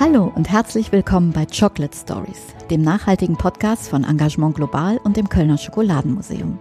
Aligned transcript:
Hallo 0.00 0.32
und 0.34 0.50
herzlich 0.50 0.92
willkommen 0.92 1.30
bei 1.32 1.44
Chocolate 1.44 1.94
Stories, 1.94 2.54
dem 2.70 2.80
nachhaltigen 2.80 3.36
Podcast 3.36 3.90
von 3.90 4.04
Engagement 4.04 4.54
Global 4.54 4.96
und 4.96 5.18
dem 5.18 5.28
Kölner 5.28 5.58
Schokoladenmuseum. 5.58 6.58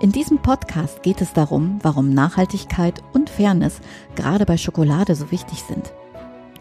In 0.00 0.12
diesem 0.12 0.38
Podcast 0.38 1.02
geht 1.02 1.20
es 1.20 1.32
darum, 1.32 1.80
warum 1.82 2.14
Nachhaltigkeit 2.14 3.02
und 3.12 3.28
Fairness 3.28 3.80
gerade 4.14 4.46
bei 4.46 4.56
Schokolade 4.56 5.16
so 5.16 5.32
wichtig 5.32 5.64
sind. 5.66 5.92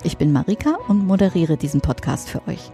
Ich 0.02 0.18
bin 0.18 0.32
Marika 0.32 0.80
und 0.88 1.06
moderiere 1.06 1.58
diesen 1.58 1.82
Podcast 1.82 2.28
für 2.28 2.42
euch. 2.48 2.72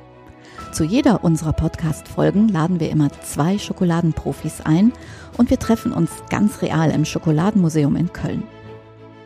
Zu 0.72 0.86
jeder 0.86 1.26
unserer 1.26 1.52
Podcast-Folgen 1.52 2.48
laden 2.48 2.80
wir 2.80 2.90
immer 2.90 3.12
zwei 3.22 3.58
Schokoladenprofis 3.58 4.62
ein 4.62 4.94
und 5.36 5.50
wir 5.50 5.60
treffen 5.60 5.92
uns 5.92 6.10
ganz 6.30 6.62
real 6.62 6.90
im 6.90 7.04
Schokoladenmuseum 7.04 7.98
in 7.98 8.14
Köln. 8.14 8.44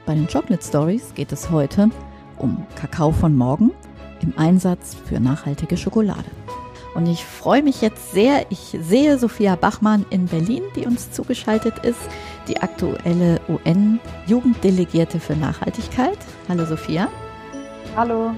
Bei 0.07 0.15
den 0.15 0.25
Chocolate 0.25 0.65
Stories 0.65 1.13
geht 1.13 1.31
es 1.31 1.51
heute 1.51 1.91
um 2.39 2.65
Kakao 2.75 3.11
von 3.11 3.35
morgen 3.35 3.69
im 4.21 4.33
Einsatz 4.37 4.95
für 5.07 5.19
nachhaltige 5.19 5.77
Schokolade. 5.77 6.29
Und 6.95 7.07
ich 7.07 7.23
freue 7.23 7.63
mich 7.63 7.81
jetzt 7.81 8.11
sehr. 8.11 8.45
Ich 8.49 8.77
sehe 8.81 9.17
Sophia 9.17 9.55
Bachmann 9.55 10.05
in 10.09 10.25
Berlin, 10.25 10.63
die 10.75 10.85
uns 10.85 11.11
zugeschaltet 11.11 11.79
ist, 11.85 11.99
die 12.47 12.61
aktuelle 12.61 13.39
UN-Jugenddelegierte 13.47 15.19
für 15.19 15.35
Nachhaltigkeit. 15.35 16.17
Hallo 16.47 16.65
Sophia. 16.65 17.07
Hallo. 17.95 18.31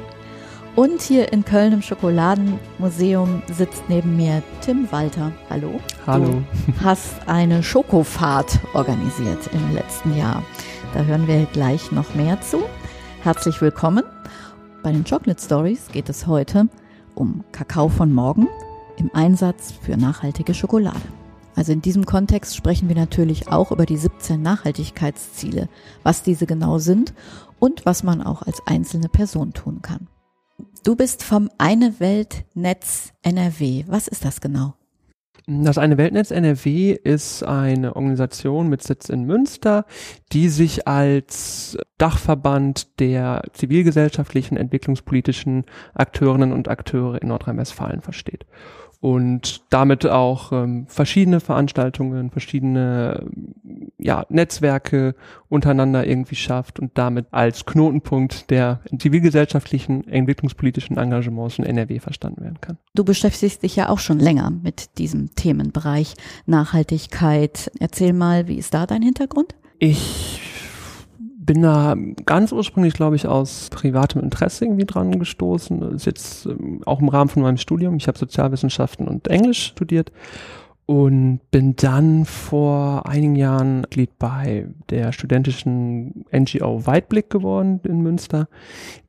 Und 0.75 1.01
hier 1.01 1.33
in 1.33 1.43
Köln 1.43 1.73
im 1.73 1.81
Schokoladenmuseum 1.81 3.41
sitzt 3.51 3.83
neben 3.89 4.15
mir 4.15 4.41
Tim 4.61 4.89
Walter. 4.91 5.31
Hallo. 5.49 5.79
Hallo. 6.07 6.43
Du 6.67 6.83
hast 6.83 7.27
eine 7.27 7.61
Schokofahrt 7.61 8.59
organisiert 8.73 9.49
im 9.53 9.73
letzten 9.73 10.15
Jahr. 10.17 10.43
Da 10.93 11.03
hören 11.03 11.27
wir 11.27 11.45
gleich 11.51 11.91
noch 11.91 12.15
mehr 12.15 12.39
zu. 12.41 12.63
Herzlich 13.21 13.61
willkommen. 13.61 14.03
Bei 14.83 14.91
den 14.91 15.03
Chocolate 15.03 15.39
Stories 15.39 15.89
geht 15.91 16.09
es 16.09 16.25
heute 16.25 16.67
um 17.13 17.43
Kakao 17.51 17.87
von 17.87 18.11
morgen 18.11 18.47
im 18.97 19.11
Einsatz 19.13 19.71
für 19.71 19.95
nachhaltige 19.95 20.55
Schokolade. 20.55 21.01
Also 21.55 21.71
in 21.71 21.83
diesem 21.83 22.05
Kontext 22.05 22.55
sprechen 22.55 22.87
wir 22.87 22.95
natürlich 22.95 23.47
auch 23.47 23.71
über 23.71 23.85
die 23.85 23.97
17 23.97 24.41
Nachhaltigkeitsziele, 24.41 25.69
was 26.01 26.23
diese 26.23 26.47
genau 26.47 26.79
sind 26.79 27.13
und 27.59 27.85
was 27.85 28.01
man 28.01 28.23
auch 28.23 28.41
als 28.41 28.65
einzelne 28.65 29.07
Person 29.07 29.53
tun 29.53 29.83
kann. 29.83 30.07
Du 30.83 30.95
bist 30.95 31.23
vom 31.23 31.51
Eine 31.59 31.99
Welt 31.99 32.45
Netz 32.55 33.13
NRW. 33.21 33.83
Was 33.87 34.07
ist 34.07 34.25
das 34.25 34.41
genau? 34.41 34.73
Das 35.47 35.77
eine 35.77 35.97
Weltnetz 35.97 36.31
NRW 36.31 36.91
ist 36.91 37.43
eine 37.43 37.95
Organisation 37.95 38.67
mit 38.69 38.83
Sitz 38.83 39.09
in 39.09 39.25
Münster, 39.25 39.85
die 40.31 40.49
sich 40.49 40.87
als 40.87 41.77
Dachverband 41.97 42.99
der 42.99 43.43
zivilgesellschaftlichen, 43.53 44.55
entwicklungspolitischen 44.57 45.65
Akteurinnen 45.93 46.53
und 46.53 46.67
Akteure 46.67 47.21
in 47.21 47.29
Nordrhein-Westfalen 47.29 48.01
versteht 48.01 48.45
und 49.01 49.63
damit 49.71 50.05
auch 50.05 50.51
ähm, 50.51 50.85
verschiedene 50.87 51.39
Veranstaltungen, 51.39 52.29
verschiedene 52.29 53.25
ja, 53.97 54.25
Netzwerke 54.29 55.15
untereinander 55.49 56.05
irgendwie 56.05 56.35
schafft 56.35 56.79
und 56.79 56.91
damit 56.93 57.25
als 57.31 57.65
Knotenpunkt 57.65 58.51
der 58.51 58.79
zivilgesellschaftlichen, 58.97 60.07
entwicklungspolitischen 60.07 60.97
Engagements 60.97 61.57
in 61.57 61.65
NRW 61.65 61.99
verstanden 61.99 62.41
werden 62.43 62.61
kann. 62.61 62.77
Du 62.93 63.03
beschäftigst 63.03 63.63
dich 63.63 63.75
ja 63.75 63.89
auch 63.89 63.99
schon 63.99 64.19
länger 64.19 64.51
mit 64.51 64.99
diesem 64.99 65.33
Themenbereich 65.33 66.13
Nachhaltigkeit. 66.45 67.71
Erzähl 67.79 68.13
mal, 68.13 68.47
wie 68.47 68.57
ist 68.57 68.75
da 68.75 68.85
dein 68.85 69.01
Hintergrund? 69.01 69.55
Ich 69.79 70.50
bin 71.43 71.63
da 71.63 71.95
ganz 72.25 72.51
ursprünglich, 72.51 72.93
glaube 72.93 73.15
ich, 73.15 73.27
aus 73.27 73.69
privatem 73.71 74.21
Interesse 74.21 74.65
irgendwie 74.65 74.85
dran 74.85 75.17
gestoßen. 75.17 75.79
Das 75.79 75.93
ist 75.93 76.05
jetzt 76.05 76.45
ähm, 76.45 76.81
auch 76.85 76.99
im 76.99 77.09
Rahmen 77.09 77.29
von 77.29 77.41
meinem 77.41 77.57
Studium. 77.57 77.95
Ich 77.95 78.07
habe 78.07 78.17
Sozialwissenschaften 78.17 79.07
und 79.07 79.27
Englisch 79.27 79.67
studiert 79.67 80.11
und 80.91 81.39
bin 81.51 81.77
dann 81.77 82.25
vor 82.25 83.05
einigen 83.05 83.37
Jahren 83.37 83.79
Mitglied 83.79 84.19
bei 84.19 84.67
der 84.89 85.13
studentischen 85.13 86.25
NGO 86.33 86.85
Weitblick 86.85 87.29
geworden 87.29 87.79
in 87.85 88.01
Münster, 88.01 88.49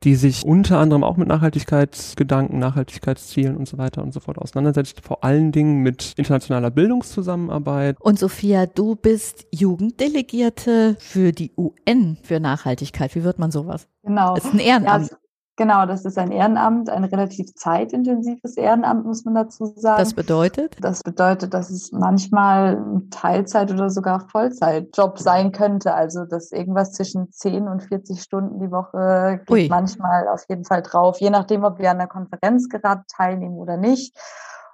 die 0.03 0.15
sich 0.15 0.45
unter 0.45 0.79
anderem 0.79 1.03
auch 1.03 1.17
mit 1.17 1.27
Nachhaltigkeitsgedanken, 1.27 2.57
Nachhaltigkeitszielen 2.57 3.57
und 3.57 3.67
so 3.67 3.77
weiter 3.77 4.01
und 4.01 4.13
so 4.13 4.21
fort 4.21 4.37
auseinandersetzt, 4.37 5.01
vor 5.01 5.25
allen 5.25 5.51
Dingen 5.51 5.81
mit 5.81 6.13
internationaler 6.15 6.71
Bildungszusammenarbeit. 6.71 7.99
Und 7.99 8.17
Sophia, 8.17 8.65
du 8.65 8.95
bist 8.95 9.45
Jugenddelegierte 9.51 10.95
für 10.99 11.33
die 11.33 11.51
UN 11.57 12.17
für 12.23 12.39
Nachhaltigkeit. 12.39 13.13
Wie 13.13 13.25
wird 13.25 13.39
man 13.39 13.51
sowas? 13.51 13.89
Genau. 14.03 14.35
Das 14.35 14.45
ist 14.45 14.53
ein 14.53 14.59
Ehrenamt. 14.59 15.11
Ja, 15.11 15.17
Genau, 15.55 15.85
das 15.85 16.03
ist 16.03 16.17
ein 16.17 16.31
Ehrenamt, 16.31 16.89
ein 16.89 17.03
relativ 17.03 17.53
zeitintensives 17.53 18.57
Ehrenamt, 18.57 19.05
muss 19.05 19.23
man 19.23 19.35
dazu 19.35 19.71
sagen. 19.75 19.99
Das 19.99 20.15
bedeutet? 20.15 20.75
Das 20.81 21.03
bedeutet, 21.03 21.53
dass 21.53 21.69
es 21.69 21.91
manchmal 21.91 22.77
ein 22.77 23.09
Teilzeit- 23.11 23.71
oder 23.71 23.91
sogar 23.91 24.27
Vollzeitjob 24.29 25.19
sein 25.19 25.51
könnte. 25.51 25.93
Also, 25.93 26.25
dass 26.25 26.51
irgendwas 26.51 26.93
zwischen 26.93 27.31
10 27.31 27.67
und 27.67 27.83
40 27.83 28.21
Stunden 28.21 28.59
die 28.59 28.71
Woche 28.71 29.41
geht 29.45 29.51
Ui. 29.51 29.67
manchmal 29.69 30.27
auf 30.27 30.43
jeden 30.49 30.65
Fall 30.65 30.81
drauf, 30.81 31.19
je 31.19 31.29
nachdem, 31.29 31.63
ob 31.63 31.77
wir 31.77 31.91
an 31.91 31.99
der 31.99 32.07
Konferenz 32.07 32.67
gerade 32.67 33.03
teilnehmen 33.07 33.57
oder 33.57 33.77
nicht. 33.77 34.17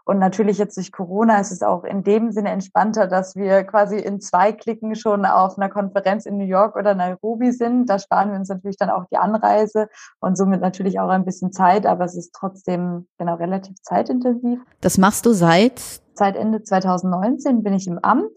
Und 0.10 0.18
natürlich 0.18 0.58
jetzt 0.58 0.76
durch 0.76 0.92
Corona 0.92 1.40
ist 1.40 1.52
es 1.52 1.62
auch 1.62 1.84
in 1.84 2.04
dem 2.04 2.32
Sinne 2.32 2.50
entspannter, 2.50 3.06
dass 3.06 3.36
wir 3.36 3.64
quasi 3.64 4.00
in 4.00 4.20
zwei 4.20 4.52
Klicken 4.52 4.96
schon 4.96 5.24
auf 5.24 5.56
einer 5.56 5.70
Konferenz 5.70 6.26
in 6.26 6.38
New 6.38 6.48
York 6.48 6.76
oder 6.76 6.96
Nairobi 6.96 7.52
sind. 7.52 7.88
Da 7.88 8.00
sparen 8.00 8.32
wir 8.32 8.40
uns 8.40 8.50
natürlich 8.50 8.78
dann 8.78 8.90
auch 8.90 9.06
die 9.12 9.18
Anreise 9.18 9.88
und 10.20 10.36
somit 10.36 10.62
natürlich 10.62 11.00
auch 11.00 11.10
ein 11.10 11.26
bisschen 11.26 11.52
Zeit, 11.52 11.86
aber 11.86 12.06
es 12.06 12.16
ist 12.16 12.34
trotzdem 12.34 13.08
genau 13.20 13.36
relativ 13.36 13.76
zeitintensiv. 13.84 14.60
Das 14.82 14.98
machst 14.98 15.28
du 15.28 15.34
seit? 15.34 15.80
Seit 16.16 16.36
Ende 16.36 16.64
2019 16.64 17.62
bin 17.62 17.74
ich 17.74 17.86
im 17.86 18.00
Amt 18.00 18.32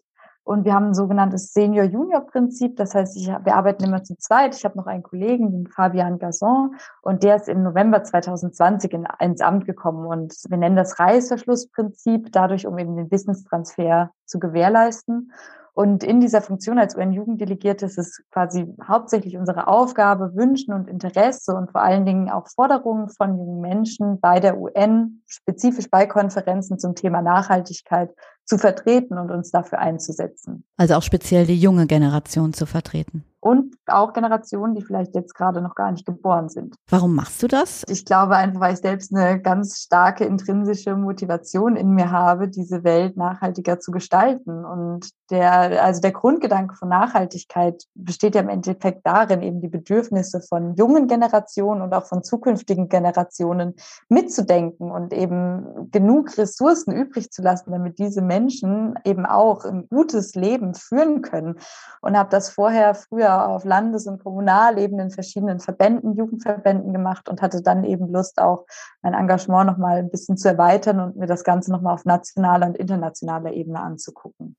und 0.44 0.64
wir 0.64 0.74
haben 0.74 0.88
ein 0.88 0.94
sogenanntes 0.94 1.52
Senior-Junior-Prinzip. 1.52 2.76
Das 2.76 2.94
heißt, 2.94 3.16
ich, 3.16 3.28
wir 3.28 3.54
arbeiten 3.54 3.84
immer 3.84 4.02
zu 4.02 4.16
zweit. 4.16 4.56
Ich 4.56 4.64
habe 4.64 4.76
noch 4.76 4.86
einen 4.86 5.02
Kollegen, 5.02 5.52
den 5.52 5.66
Fabian 5.68 6.18
Gasson, 6.18 6.74
und 7.00 7.22
der 7.22 7.36
ist 7.36 7.48
im 7.48 7.62
November 7.62 8.02
2020 8.02 8.92
in, 8.92 9.06
ins 9.20 9.40
Amt 9.40 9.66
gekommen. 9.66 10.06
Und 10.06 10.34
wir 10.48 10.56
nennen 10.56 10.76
das 10.76 10.98
Reißverschlussprinzip, 10.98 12.32
dadurch, 12.32 12.66
um 12.66 12.76
eben 12.78 12.96
den 12.96 13.10
Wissenstransfer 13.10 14.10
zu 14.24 14.40
gewährleisten. 14.40 15.32
Und 15.74 16.04
in 16.04 16.20
dieser 16.20 16.42
Funktion 16.42 16.78
als 16.78 16.96
UN-Jugenddelegierte 16.96 17.86
ist 17.86 17.96
es 17.96 18.22
quasi 18.30 18.66
hauptsächlich 18.86 19.38
unsere 19.38 19.68
Aufgabe, 19.68 20.34
Wünschen 20.34 20.74
und 20.74 20.86
Interesse 20.86 21.54
und 21.54 21.70
vor 21.70 21.82
allen 21.82 22.04
Dingen 22.04 22.28
auch 22.28 22.46
Forderungen 22.48 23.08
von 23.08 23.38
jungen 23.38 23.60
Menschen 23.60 24.20
bei 24.20 24.38
der 24.38 24.58
UN, 24.58 25.22
spezifisch 25.26 25.88
bei 25.90 26.04
Konferenzen 26.06 26.78
zum 26.78 26.94
Thema 26.94 27.22
Nachhaltigkeit 27.22 28.10
zu 28.44 28.58
vertreten 28.58 29.16
und 29.16 29.30
uns 29.30 29.50
dafür 29.50 29.78
einzusetzen. 29.78 30.64
Also 30.76 30.94
auch 30.94 31.02
speziell 31.02 31.46
die 31.46 31.58
junge 31.58 31.86
Generation 31.86 32.52
zu 32.52 32.66
vertreten 32.66 33.24
und 33.42 33.74
auch 33.86 34.12
Generationen, 34.12 34.76
die 34.76 34.82
vielleicht 34.82 35.16
jetzt 35.16 35.34
gerade 35.34 35.60
noch 35.60 35.74
gar 35.74 35.90
nicht 35.90 36.06
geboren 36.06 36.48
sind. 36.48 36.76
Warum 36.88 37.16
machst 37.16 37.42
du 37.42 37.48
das? 37.48 37.82
Ich 37.88 38.04
glaube 38.04 38.36
einfach, 38.36 38.60
weil 38.60 38.74
ich 38.74 38.78
selbst 38.78 39.12
eine 39.12 39.40
ganz 39.40 39.80
starke 39.80 40.24
intrinsische 40.24 40.94
Motivation 40.94 41.74
in 41.74 41.90
mir 41.90 42.12
habe, 42.12 42.46
diese 42.46 42.84
Welt 42.84 43.16
nachhaltiger 43.16 43.80
zu 43.80 43.90
gestalten. 43.90 44.64
Und 44.64 45.10
der, 45.30 45.82
also 45.82 46.00
der 46.00 46.12
Grundgedanke 46.12 46.76
von 46.76 46.88
Nachhaltigkeit 46.88 47.82
besteht 47.96 48.36
ja 48.36 48.42
im 48.42 48.48
Endeffekt 48.48 49.04
darin, 49.04 49.42
eben 49.42 49.60
die 49.60 49.68
Bedürfnisse 49.68 50.40
von 50.40 50.76
jungen 50.76 51.08
Generationen 51.08 51.82
und 51.82 51.92
auch 51.94 52.06
von 52.06 52.22
zukünftigen 52.22 52.88
Generationen 52.88 53.74
mitzudenken 54.08 54.92
und 54.92 55.12
eben 55.12 55.90
genug 55.90 56.38
Ressourcen 56.38 56.92
übrig 56.92 57.32
zu 57.32 57.42
lassen, 57.42 57.72
damit 57.72 57.98
diese 57.98 58.22
Menschen 58.22 58.94
eben 59.04 59.26
auch 59.26 59.64
ein 59.64 59.88
gutes 59.88 60.36
Leben 60.36 60.74
führen 60.74 61.22
können. 61.22 61.58
Und 62.02 62.16
habe 62.16 62.30
das 62.30 62.48
vorher 62.48 62.94
früher 62.94 63.31
auf 63.40 63.64
Landes- 63.64 64.06
und 64.06 64.22
Kommunalebene 64.22 65.04
in 65.04 65.10
verschiedenen 65.10 65.60
Verbänden, 65.60 66.14
Jugendverbänden 66.14 66.92
gemacht 66.92 67.28
und 67.28 67.42
hatte 67.42 67.62
dann 67.62 67.84
eben 67.84 68.12
Lust, 68.12 68.40
auch 68.40 68.66
mein 69.02 69.14
Engagement 69.14 69.70
nochmal 69.70 69.98
ein 69.98 70.10
bisschen 70.10 70.36
zu 70.36 70.48
erweitern 70.48 71.00
und 71.00 71.16
mir 71.16 71.26
das 71.26 71.44
Ganze 71.44 71.72
nochmal 71.72 71.94
auf 71.94 72.04
nationaler 72.04 72.66
und 72.66 72.76
internationaler 72.76 73.52
Ebene 73.52 73.80
anzugucken. 73.80 74.56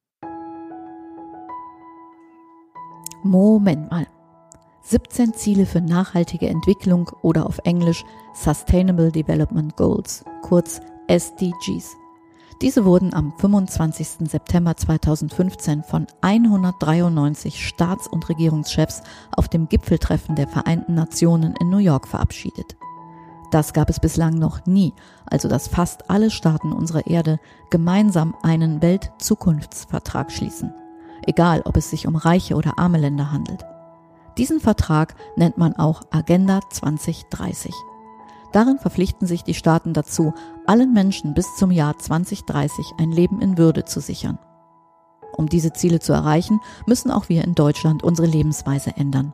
Moment 3.23 3.89
mal. 3.89 4.05
17 4.81 5.33
Ziele 5.33 5.65
für 5.65 5.79
nachhaltige 5.79 6.49
Entwicklung 6.49 7.09
oder 7.21 7.45
auf 7.45 7.59
Englisch 7.63 8.03
Sustainable 8.33 9.11
Development 9.11 9.75
Goals, 9.77 10.25
kurz 10.41 10.81
SDGs. 11.07 12.02
Diese 12.61 12.85
wurden 12.85 13.13
am 13.13 13.33
25. 13.37 14.29
September 14.29 14.75
2015 14.75 15.83
von 15.83 16.07
193 16.21 17.65
Staats- 17.65 18.07
und 18.07 18.29
Regierungschefs 18.29 19.01
auf 19.35 19.49
dem 19.49 19.67
Gipfeltreffen 19.67 20.35
der 20.35 20.47
Vereinten 20.47 20.93
Nationen 20.93 21.55
in 21.59 21.69
New 21.69 21.77
York 21.77 22.07
verabschiedet. 22.07 22.77
Das 23.51 23.73
gab 23.73 23.89
es 23.89 23.99
bislang 23.99 24.33
noch 24.33 24.65
nie, 24.65 24.93
also 25.25 25.47
dass 25.47 25.67
fast 25.67 26.09
alle 26.09 26.31
Staaten 26.31 26.73
unserer 26.73 27.05
Erde 27.05 27.39
gemeinsam 27.69 28.33
einen 28.41 28.81
Weltzukunftsvertrag 28.81 30.31
schließen, 30.31 30.73
egal 31.27 31.61
ob 31.65 31.77
es 31.77 31.91
sich 31.91 32.07
um 32.07 32.15
reiche 32.15 32.55
oder 32.55 32.79
arme 32.79 32.97
Länder 32.97 33.31
handelt. 33.31 33.63
Diesen 34.39 34.59
Vertrag 34.59 35.13
nennt 35.35 35.59
man 35.59 35.75
auch 35.75 36.01
Agenda 36.09 36.61
2030. 36.71 37.71
Darin 38.53 38.79
verpflichten 38.79 39.27
sich 39.27 39.43
die 39.43 39.55
Staaten 39.55 39.93
dazu, 39.93 40.33
allen 40.65 40.93
Menschen 40.93 41.33
bis 41.33 41.55
zum 41.55 41.71
Jahr 41.71 41.97
2030 41.97 42.93
ein 42.99 43.11
Leben 43.11 43.41
in 43.41 43.57
Würde 43.57 43.83
zu 43.83 43.99
sichern. 43.99 44.39
Um 45.35 45.49
diese 45.49 45.73
Ziele 45.73 45.99
zu 45.99 46.13
erreichen, 46.13 46.61
müssen 46.85 47.11
auch 47.11 47.27
wir 47.27 47.43
in 47.43 47.55
Deutschland 47.55 48.03
unsere 48.03 48.27
Lebensweise 48.27 48.95
ändern. 48.95 49.33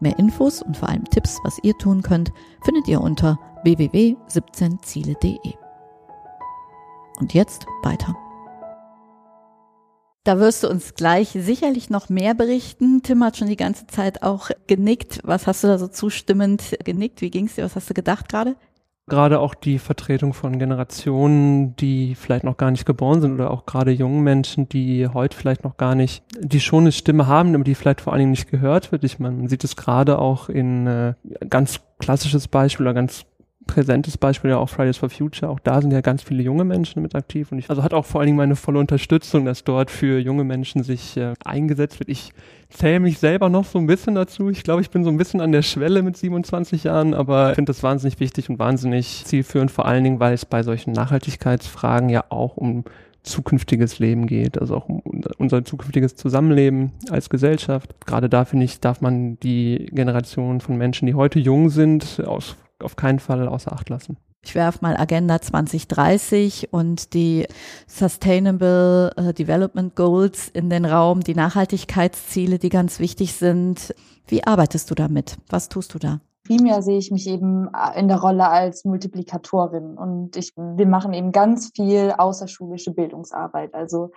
Mehr 0.00 0.18
Infos 0.18 0.60
und 0.60 0.76
vor 0.76 0.88
allem 0.88 1.04
Tipps, 1.04 1.38
was 1.44 1.60
ihr 1.62 1.78
tun 1.78 2.02
könnt, 2.02 2.32
findet 2.62 2.88
ihr 2.88 3.00
unter 3.00 3.38
www.17ziele.de. 3.62 5.54
Und 7.20 7.34
jetzt 7.34 7.66
weiter. 7.84 8.16
Da 10.24 10.38
wirst 10.38 10.62
du 10.62 10.68
uns 10.68 10.94
gleich 10.94 11.30
sicherlich 11.30 11.90
noch 11.90 12.08
mehr 12.08 12.34
berichten. 12.34 13.02
Tim 13.02 13.24
hat 13.24 13.36
schon 13.36 13.48
die 13.48 13.56
ganze 13.56 13.88
Zeit 13.88 14.22
auch 14.22 14.50
genickt. 14.68 15.20
Was 15.24 15.48
hast 15.48 15.64
du 15.64 15.68
da 15.68 15.78
so 15.78 15.88
zustimmend 15.88 16.76
genickt? 16.84 17.20
Wie 17.22 17.30
ging's 17.30 17.56
dir? 17.56 17.64
Was 17.64 17.74
hast 17.74 17.90
du 17.90 17.94
gedacht 17.94 18.28
gerade? 18.28 18.54
Gerade 19.08 19.40
auch 19.40 19.56
die 19.56 19.80
Vertretung 19.80 20.32
von 20.32 20.60
Generationen, 20.60 21.74
die 21.74 22.14
vielleicht 22.14 22.44
noch 22.44 22.56
gar 22.56 22.70
nicht 22.70 22.86
geboren 22.86 23.20
sind 23.20 23.32
oder 23.32 23.50
auch 23.50 23.66
gerade 23.66 23.90
jungen 23.90 24.22
Menschen, 24.22 24.68
die 24.68 25.08
heute 25.08 25.36
vielleicht 25.36 25.64
noch 25.64 25.76
gar 25.76 25.96
nicht, 25.96 26.22
die 26.38 26.60
schon 26.60 26.84
eine 26.84 26.92
Stimme 26.92 27.26
haben, 27.26 27.52
aber 27.56 27.64
die 27.64 27.74
vielleicht 27.74 28.00
vor 28.00 28.12
allen 28.12 28.20
Dingen 28.20 28.30
nicht 28.30 28.48
gehört 28.48 28.92
wird. 28.92 29.02
Ich 29.02 29.18
meine, 29.18 29.34
man 29.36 29.48
sieht 29.48 29.64
es 29.64 29.74
gerade 29.74 30.20
auch 30.20 30.48
in 30.48 30.86
äh, 30.86 31.14
ganz 31.50 31.80
klassisches 31.98 32.46
Beispiel 32.46 32.86
oder 32.86 32.94
ganz 32.94 33.24
präsentes 33.66 34.18
Beispiel 34.18 34.50
ja 34.50 34.58
auch 34.58 34.68
Fridays 34.68 34.96
for 34.96 35.10
Future. 35.10 35.50
Auch 35.50 35.60
da 35.60 35.80
sind 35.80 35.92
ja 35.92 36.00
ganz 36.00 36.22
viele 36.22 36.42
junge 36.42 36.64
Menschen 36.64 37.02
mit 37.02 37.14
aktiv 37.14 37.52
und 37.52 37.58
ich, 37.58 37.70
also 37.70 37.82
hat 37.82 37.94
auch 37.94 38.04
vor 38.04 38.20
allen 38.20 38.26
Dingen 38.26 38.36
meine 38.36 38.56
volle 38.56 38.78
Unterstützung, 38.78 39.44
dass 39.44 39.64
dort 39.64 39.90
für 39.90 40.18
junge 40.18 40.44
Menschen 40.44 40.82
sich 40.82 41.16
äh, 41.16 41.34
eingesetzt 41.44 42.00
wird. 42.00 42.08
Ich 42.08 42.32
zähle 42.70 43.00
mich 43.00 43.18
selber 43.18 43.48
noch 43.48 43.64
so 43.64 43.78
ein 43.78 43.86
bisschen 43.86 44.14
dazu. 44.14 44.50
Ich 44.50 44.62
glaube, 44.62 44.82
ich 44.82 44.90
bin 44.90 45.04
so 45.04 45.10
ein 45.10 45.16
bisschen 45.16 45.40
an 45.40 45.52
der 45.52 45.62
Schwelle 45.62 46.02
mit 46.02 46.16
27 46.16 46.84
Jahren, 46.84 47.14
aber 47.14 47.50
ich 47.50 47.54
finde 47.56 47.70
das 47.70 47.82
wahnsinnig 47.82 48.20
wichtig 48.20 48.48
und 48.50 48.58
wahnsinnig 48.58 49.24
zielführend, 49.24 49.70
vor 49.70 49.86
allen 49.86 50.04
Dingen, 50.04 50.20
weil 50.20 50.34
es 50.34 50.44
bei 50.46 50.62
solchen 50.62 50.92
Nachhaltigkeitsfragen 50.92 52.08
ja 52.08 52.24
auch 52.30 52.56
um 52.56 52.84
zukünftiges 53.22 53.98
Leben 53.98 54.26
geht, 54.26 54.60
also 54.60 54.76
auch 54.76 54.88
um 54.88 55.00
unser 55.38 55.64
zukünftiges 55.64 56.16
Zusammenleben 56.16 56.92
als 57.10 57.30
Gesellschaft. 57.30 57.94
Gerade 58.04 58.28
da 58.28 58.44
finde 58.44 58.64
ich, 58.64 58.80
darf 58.80 59.00
man 59.00 59.38
die 59.40 59.86
Generation 59.92 60.60
von 60.60 60.76
Menschen, 60.76 61.06
die 61.06 61.14
heute 61.14 61.38
jung 61.38 61.70
sind, 61.70 62.22
aus 62.26 62.56
auf 62.82 62.96
keinen 62.96 63.18
Fall 63.18 63.48
außer 63.48 63.72
Acht 63.72 63.88
lassen. 63.88 64.16
Ich 64.44 64.56
werfe 64.56 64.80
mal 64.82 64.96
Agenda 64.96 65.40
2030 65.40 66.72
und 66.72 67.14
die 67.14 67.46
Sustainable 67.86 69.12
äh, 69.16 69.32
Development 69.32 69.94
Goals 69.94 70.48
in 70.48 70.68
den 70.68 70.84
Raum, 70.84 71.20
die 71.20 71.34
Nachhaltigkeitsziele, 71.34 72.58
die 72.58 72.68
ganz 72.68 72.98
wichtig 72.98 73.34
sind. 73.34 73.94
Wie 74.26 74.44
arbeitest 74.44 74.90
du 74.90 74.96
damit? 74.96 75.36
Was 75.48 75.68
tust 75.68 75.94
du 75.94 76.00
da? 76.00 76.20
Primär 76.44 76.82
sehe 76.82 76.98
ich 76.98 77.12
mich 77.12 77.28
eben 77.28 77.68
äh, 77.68 77.98
in 77.98 78.08
der 78.08 78.18
Rolle 78.18 78.48
als 78.48 78.84
Multiplikatorin 78.84 79.96
und 79.96 80.36
ich, 80.36 80.54
wir 80.56 80.86
machen 80.86 81.12
eben 81.12 81.30
ganz 81.30 81.70
viel 81.74 82.12
außerschulische 82.16 82.92
Bildungsarbeit. 82.92 83.74
Also 83.74 84.10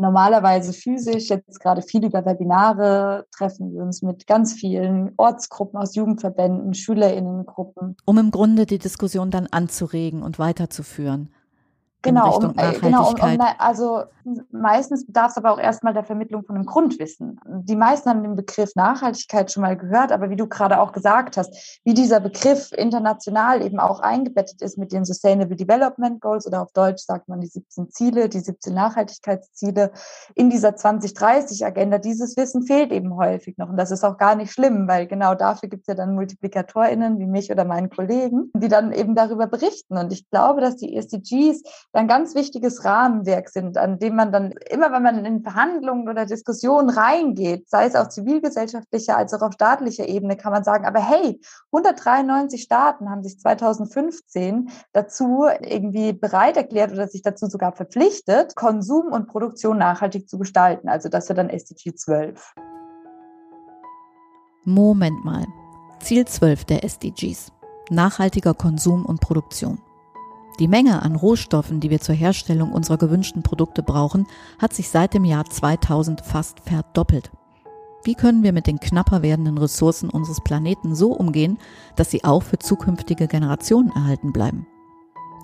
normalerweise 0.00 0.72
physisch, 0.72 1.28
jetzt 1.28 1.60
gerade 1.60 1.82
viel 1.82 2.04
über 2.04 2.24
Webinare, 2.24 3.26
treffen 3.30 3.72
wir 3.72 3.82
uns 3.82 4.02
mit 4.02 4.26
ganz 4.26 4.54
vielen 4.54 5.12
Ortsgruppen 5.16 5.78
aus 5.78 5.94
Jugendverbänden, 5.94 6.74
Schülerinnengruppen. 6.74 7.96
Um 8.04 8.18
im 8.18 8.30
Grunde 8.30 8.66
die 8.66 8.78
Diskussion 8.78 9.30
dann 9.30 9.46
anzuregen 9.46 10.22
und 10.22 10.38
weiterzuführen. 10.38 11.30
Genau, 12.02 12.38
um, 12.38 12.54
äh, 12.56 12.78
genau 12.80 13.10
um, 13.10 13.14
um, 13.20 13.40
also 13.58 14.04
meistens 14.50 15.06
bedarf 15.06 15.32
es 15.32 15.36
aber 15.36 15.52
auch 15.52 15.58
erstmal 15.58 15.92
der 15.92 16.04
Vermittlung 16.04 16.44
von 16.44 16.56
einem 16.56 16.64
Grundwissen. 16.64 17.38
Die 17.46 17.76
meisten 17.76 18.08
haben 18.08 18.22
den 18.22 18.36
Begriff 18.36 18.74
Nachhaltigkeit 18.74 19.52
schon 19.52 19.62
mal 19.62 19.76
gehört, 19.76 20.10
aber 20.10 20.30
wie 20.30 20.36
du 20.36 20.46
gerade 20.46 20.80
auch 20.80 20.92
gesagt 20.92 21.36
hast, 21.36 21.80
wie 21.84 21.92
dieser 21.92 22.20
Begriff 22.20 22.72
international 22.72 23.62
eben 23.62 23.78
auch 23.78 24.00
eingebettet 24.00 24.62
ist 24.62 24.78
mit 24.78 24.92
den 24.92 25.04
Sustainable 25.04 25.56
Development 25.56 26.20
Goals 26.20 26.46
oder 26.46 26.62
auf 26.62 26.72
Deutsch 26.72 27.04
sagt 27.04 27.28
man 27.28 27.40
die 27.40 27.48
17 27.48 27.90
Ziele, 27.90 28.28
die 28.30 28.40
17 28.40 28.72
Nachhaltigkeitsziele 28.72 29.92
in 30.34 30.48
dieser 30.48 30.70
2030-Agenda, 30.70 31.98
dieses 31.98 32.36
Wissen 32.36 32.62
fehlt 32.62 32.92
eben 32.92 33.16
häufig 33.16 33.58
noch. 33.58 33.68
Und 33.68 33.76
das 33.76 33.90
ist 33.90 34.04
auch 34.04 34.16
gar 34.16 34.36
nicht 34.36 34.52
schlimm, 34.52 34.88
weil 34.88 35.06
genau 35.06 35.34
dafür 35.34 35.68
gibt 35.68 35.82
es 35.82 35.88
ja 35.88 35.94
dann 35.94 36.14
MultiplikatorInnen 36.14 37.18
wie 37.18 37.26
mich 37.26 37.50
oder 37.50 37.64
meinen 37.64 37.90
Kollegen, 37.90 38.50
die 38.54 38.68
dann 38.68 38.92
eben 38.92 39.14
darüber 39.14 39.46
berichten. 39.46 39.98
Und 39.98 40.12
ich 40.12 40.30
glaube, 40.30 40.62
dass 40.62 40.76
die 40.76 40.96
SDGs 40.96 41.62
ein 41.92 42.06
ganz 42.06 42.34
wichtiges 42.34 42.84
Rahmenwerk 42.84 43.48
sind, 43.48 43.76
an 43.76 43.98
dem 43.98 44.14
man 44.14 44.30
dann 44.30 44.52
immer, 44.70 44.92
wenn 44.92 45.02
man 45.02 45.24
in 45.24 45.42
Verhandlungen 45.42 46.08
oder 46.08 46.24
Diskussionen 46.24 46.88
reingeht, 46.88 47.68
sei 47.68 47.86
es 47.86 47.96
auf 47.96 48.10
zivilgesellschaftlicher 48.10 49.16
als 49.16 49.34
auch 49.34 49.42
auf 49.42 49.54
staatlicher 49.54 50.08
Ebene, 50.08 50.36
kann 50.36 50.52
man 50.52 50.62
sagen, 50.62 50.86
aber 50.86 51.00
hey, 51.00 51.40
193 51.72 52.62
Staaten 52.62 53.10
haben 53.10 53.24
sich 53.24 53.38
2015 53.40 54.70
dazu 54.92 55.46
irgendwie 55.60 56.12
bereit 56.12 56.56
erklärt 56.56 56.92
oder 56.92 57.08
sich 57.08 57.22
dazu 57.22 57.46
sogar 57.46 57.72
verpflichtet, 57.72 58.54
Konsum 58.54 59.06
und 59.06 59.26
Produktion 59.26 59.78
nachhaltig 59.78 60.28
zu 60.28 60.38
gestalten. 60.38 60.88
Also 60.88 61.08
das 61.08 61.28
wäre 61.28 61.36
dann 61.36 61.50
SDG 61.50 61.94
12. 61.94 62.54
Moment 64.64 65.24
mal. 65.24 65.44
Ziel 66.00 66.24
12 66.24 66.64
der 66.66 66.84
SDGs. 66.84 67.52
Nachhaltiger 67.90 68.54
Konsum 68.54 69.04
und 69.04 69.20
Produktion. 69.20 69.80
Die 70.60 70.68
Menge 70.68 71.00
an 71.00 71.16
Rohstoffen, 71.16 71.80
die 71.80 71.88
wir 71.88 72.02
zur 72.02 72.14
Herstellung 72.14 72.70
unserer 72.72 72.98
gewünschten 72.98 73.42
Produkte 73.42 73.82
brauchen, 73.82 74.26
hat 74.58 74.74
sich 74.74 74.90
seit 74.90 75.14
dem 75.14 75.24
Jahr 75.24 75.46
2000 75.46 76.20
fast 76.20 76.60
verdoppelt. 76.60 77.30
Wie 78.04 78.14
können 78.14 78.42
wir 78.42 78.52
mit 78.52 78.66
den 78.66 78.78
knapper 78.78 79.22
werdenden 79.22 79.56
Ressourcen 79.56 80.10
unseres 80.10 80.42
Planeten 80.42 80.94
so 80.94 81.12
umgehen, 81.12 81.56
dass 81.96 82.10
sie 82.10 82.24
auch 82.24 82.42
für 82.42 82.58
zukünftige 82.58 83.26
Generationen 83.26 83.90
erhalten 83.90 84.34
bleiben? 84.34 84.66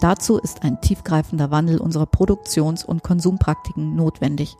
Dazu 0.03 0.37
ist 0.37 0.63
ein 0.63 0.83
tiefgreifender 0.83 1.51
Wandel 1.51 1.81
unserer 1.81 2.05
Produktions- 2.05 2.85
und 2.85 3.03
Konsumpraktiken 3.03 3.97
notwendig. 3.97 4.59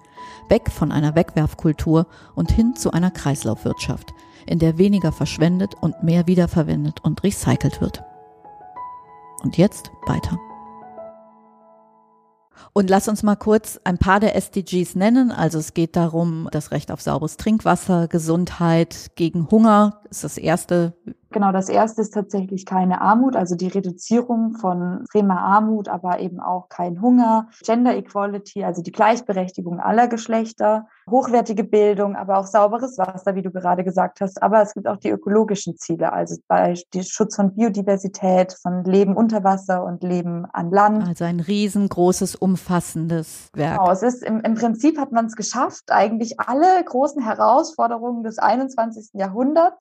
Weg 0.49 0.71
von 0.71 0.91
einer 0.91 1.15
Wegwerfkultur 1.15 2.07
und 2.35 2.51
hin 2.51 2.75
zu 2.77 2.93
einer 2.93 3.11
Kreislaufwirtschaft, 3.11 4.15
in 4.47 4.59
der 4.59 4.79
weniger 4.79 5.13
verschwendet 5.13 5.75
und 5.79 6.03
mehr 6.03 6.27
wiederverwendet 6.27 7.05
und 7.05 7.23
recycelt 7.23 7.83
wird. 7.83 8.03
Und 9.43 9.59
jetzt 9.59 9.91
weiter. 10.07 10.39
Und 12.73 12.91
lass 12.91 13.09
uns 13.09 13.23
mal 13.23 13.37
kurz 13.37 13.81
ein 13.85 13.99
paar 13.99 14.21
der 14.21 14.37
SDGs 14.37 14.95
nennen. 14.95 15.31
Also 15.33 15.59
es 15.59 15.75
geht 15.75 15.97
darum, 15.97 16.49
das 16.53 16.71
Recht 16.71 16.91
auf 16.91 17.01
sauberes 17.01 17.37
Trinkwasser, 17.37 18.09
Gesundheit 18.09 19.11
gegen 19.15 19.51
Hunger 19.51 20.03
ist 20.11 20.25
das 20.25 20.39
erste 20.39 20.95
Genau, 21.37 21.53
das 21.53 21.69
erste 21.69 22.01
ist 22.01 22.15
tatsächlich 22.15 22.65
keine 22.65 23.03
Armut, 23.03 23.37
also 23.37 23.57
die 23.57 23.69
Reduzierung 23.69 24.55
von 24.55 25.03
extremer 25.03 25.39
Armut, 25.39 25.87
aber 25.87 26.19
eben 26.19 26.41
auch 26.41 26.71
kein 26.71 27.03
Hunger, 27.03 27.51
Gender 27.63 27.95
Equality, 27.95 28.65
also 28.65 28.81
die 28.81 28.91
Gleichberechtigung 28.91 29.79
aller 29.79 30.09
Geschlechter, 30.09 30.87
hochwertige 31.11 31.63
Bildung, 31.63 32.17
aber 32.17 32.39
auch 32.39 32.47
sauberes 32.47 32.97
Wasser, 32.97 33.35
wie 33.35 33.43
du 33.43 33.51
gerade 33.51 33.85
gesagt 33.85 34.23
hast. 34.23 34.43
Aber 34.43 34.63
es 34.63 34.73
gibt 34.73 34.89
auch 34.89 34.97
die 34.97 35.11
ökologischen 35.11 35.77
Ziele, 35.77 36.11
also 36.11 36.37
bei 36.49 36.73
die 36.95 37.03
Schutz 37.03 37.37
von 37.37 37.55
Biodiversität, 37.55 38.55
von 38.55 38.85
Leben 38.85 39.15
unter 39.15 39.45
Wasser 39.45 39.85
und 39.85 40.03
Leben 40.03 40.47
an 40.55 40.71
Land. 40.71 41.07
Also 41.07 41.25
ein 41.25 41.41
riesengroßes, 41.41 42.37
umfassendes 42.37 43.51
Werk. 43.53 43.79
Genau, 43.79 43.91
es 43.91 44.03
ist 44.03 44.23
im, 44.23 44.41
im 44.41 44.55
Prinzip 44.55 44.99
hat 44.99 45.13
man 45.13 45.27
es 45.27 45.37
geschafft, 45.37 45.93
eigentlich 45.93 46.41
alle 46.41 46.83
großen 46.83 47.23
Herausforderungen 47.23 48.23
des 48.23 48.39
21. 48.39 49.11
Jahrhunderts 49.13 49.77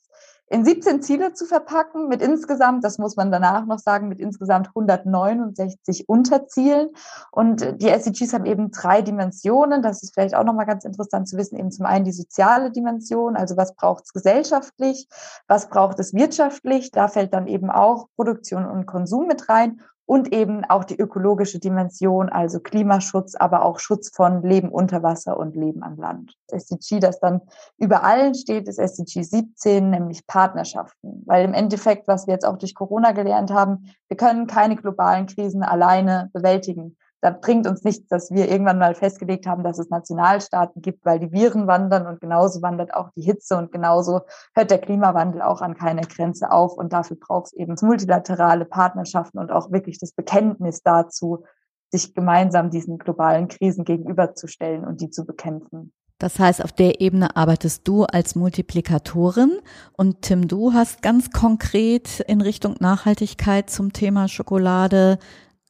in 0.47 0.63
17 0.63 1.01
Ziele 1.01 1.33
zu 1.33 1.45
verpacken 1.45 2.07
mit 2.07 2.21
insgesamt, 2.21 2.83
das 2.83 2.99
muss 2.99 3.15
man 3.15 3.31
danach 3.31 3.65
noch 3.65 3.79
sagen, 3.79 4.07
mit 4.07 4.19
insgesamt 4.19 4.67
169 4.67 6.07
Unterzielen. 6.07 6.89
Und 7.31 7.81
die 7.81 7.89
SDGs 7.89 8.33
haben 8.33 8.45
eben 8.45 8.69
drei 8.69 9.01
Dimensionen. 9.01 9.81
Das 9.81 10.03
ist 10.03 10.13
vielleicht 10.13 10.35
auch 10.35 10.43
nochmal 10.43 10.67
ganz 10.67 10.85
interessant 10.85 11.27
zu 11.27 11.37
wissen. 11.37 11.57
Eben 11.57 11.71
zum 11.71 11.87
einen 11.87 12.05
die 12.05 12.11
soziale 12.11 12.71
Dimension, 12.71 13.35
also 13.35 13.57
was 13.57 13.75
braucht 13.75 14.05
es 14.05 14.13
gesellschaftlich, 14.13 15.07
was 15.47 15.69
braucht 15.69 15.99
es 15.99 16.13
wirtschaftlich. 16.13 16.91
Da 16.91 17.07
fällt 17.07 17.33
dann 17.33 17.47
eben 17.47 17.71
auch 17.71 18.07
Produktion 18.15 18.65
und 18.65 18.85
Konsum 18.85 19.25
mit 19.25 19.49
rein 19.49 19.81
und 20.05 20.31
eben 20.33 20.63
auch 20.65 20.83
die 20.83 20.99
ökologische 20.99 21.59
Dimension, 21.59 22.29
also 22.29 22.59
Klimaschutz, 22.59 23.35
aber 23.35 23.65
auch 23.65 23.79
Schutz 23.79 24.09
von 24.09 24.43
Leben 24.43 24.69
unter 24.69 25.01
Wasser 25.01 25.37
und 25.37 25.55
Leben 25.55 25.81
an 25.81 25.97
Land. 25.97 26.35
Das 26.47 26.63
SDG, 26.63 26.99
das 26.99 27.19
dann 27.19 27.41
über 27.77 28.03
allen 28.03 28.35
steht, 28.35 28.67
ist 28.67 28.77
SDG 28.77 29.23
17, 29.23 29.89
nämlich 29.89 30.27
Partnerschaften. 30.27 31.23
Weil 31.25 31.45
im 31.45 31.53
Endeffekt, 31.53 32.07
was 32.07 32.27
wir 32.27 32.33
jetzt 32.33 32.45
auch 32.45 32.57
durch 32.57 32.75
Corona 32.75 33.13
gelernt 33.13 33.51
haben, 33.51 33.95
wir 34.07 34.17
können 34.17 34.47
keine 34.47 34.75
globalen 34.75 35.25
Krisen 35.25 35.63
alleine 35.63 36.29
bewältigen 36.33 36.97
da 37.25 37.31
bringt 37.31 37.65
uns 37.65 37.83
nichts, 37.83 38.07
dass 38.07 38.29
wir 38.29 38.51
irgendwann 38.51 38.77
mal 38.77 38.93
festgelegt 38.93 39.47
haben, 39.47 39.63
dass 39.63 39.79
es 39.79 39.89
Nationalstaaten 39.89 40.83
gibt, 40.83 41.03
weil 41.05 41.17
die 41.17 41.31
Viren 41.31 41.65
wandern 41.65 42.05
und 42.05 42.21
genauso 42.21 42.61
wandert 42.61 42.93
auch 42.93 43.09
die 43.15 43.23
Hitze 43.23 43.57
und 43.57 43.71
genauso 43.71 44.21
hört 44.53 44.69
der 44.69 44.77
Klimawandel 44.77 45.41
auch 45.41 45.61
an 45.61 45.73
keine 45.73 46.01
Grenze 46.01 46.51
auf. 46.51 46.77
Und 46.77 46.93
dafür 46.93 47.17
braucht 47.19 47.47
es 47.47 47.53
eben 47.53 47.75
multilaterale 47.81 48.65
Partnerschaften 48.65 49.39
und 49.39 49.51
auch 49.51 49.71
wirklich 49.71 49.97
das 49.97 50.11
Bekenntnis 50.11 50.83
dazu, 50.83 51.45
sich 51.89 52.13
gemeinsam 52.13 52.69
diesen 52.69 52.99
globalen 52.99 53.47
Krisen 53.47 53.85
gegenüberzustellen 53.85 54.85
und 54.85 55.01
die 55.01 55.09
zu 55.09 55.25
bekämpfen. 55.25 55.91
Das 56.19 56.37
heißt, 56.37 56.63
auf 56.63 56.71
der 56.71 57.01
Ebene 57.01 57.35
arbeitest 57.35 57.87
du 57.87 58.03
als 58.03 58.35
Multiplikatorin 58.35 59.57
und 59.93 60.21
Tim, 60.21 60.47
du 60.47 60.73
hast 60.73 61.01
ganz 61.01 61.31
konkret 61.31 62.19
in 62.19 62.41
Richtung 62.41 62.75
Nachhaltigkeit 62.79 63.71
zum 63.71 63.93
Thema 63.93 64.27
Schokolade 64.27 65.17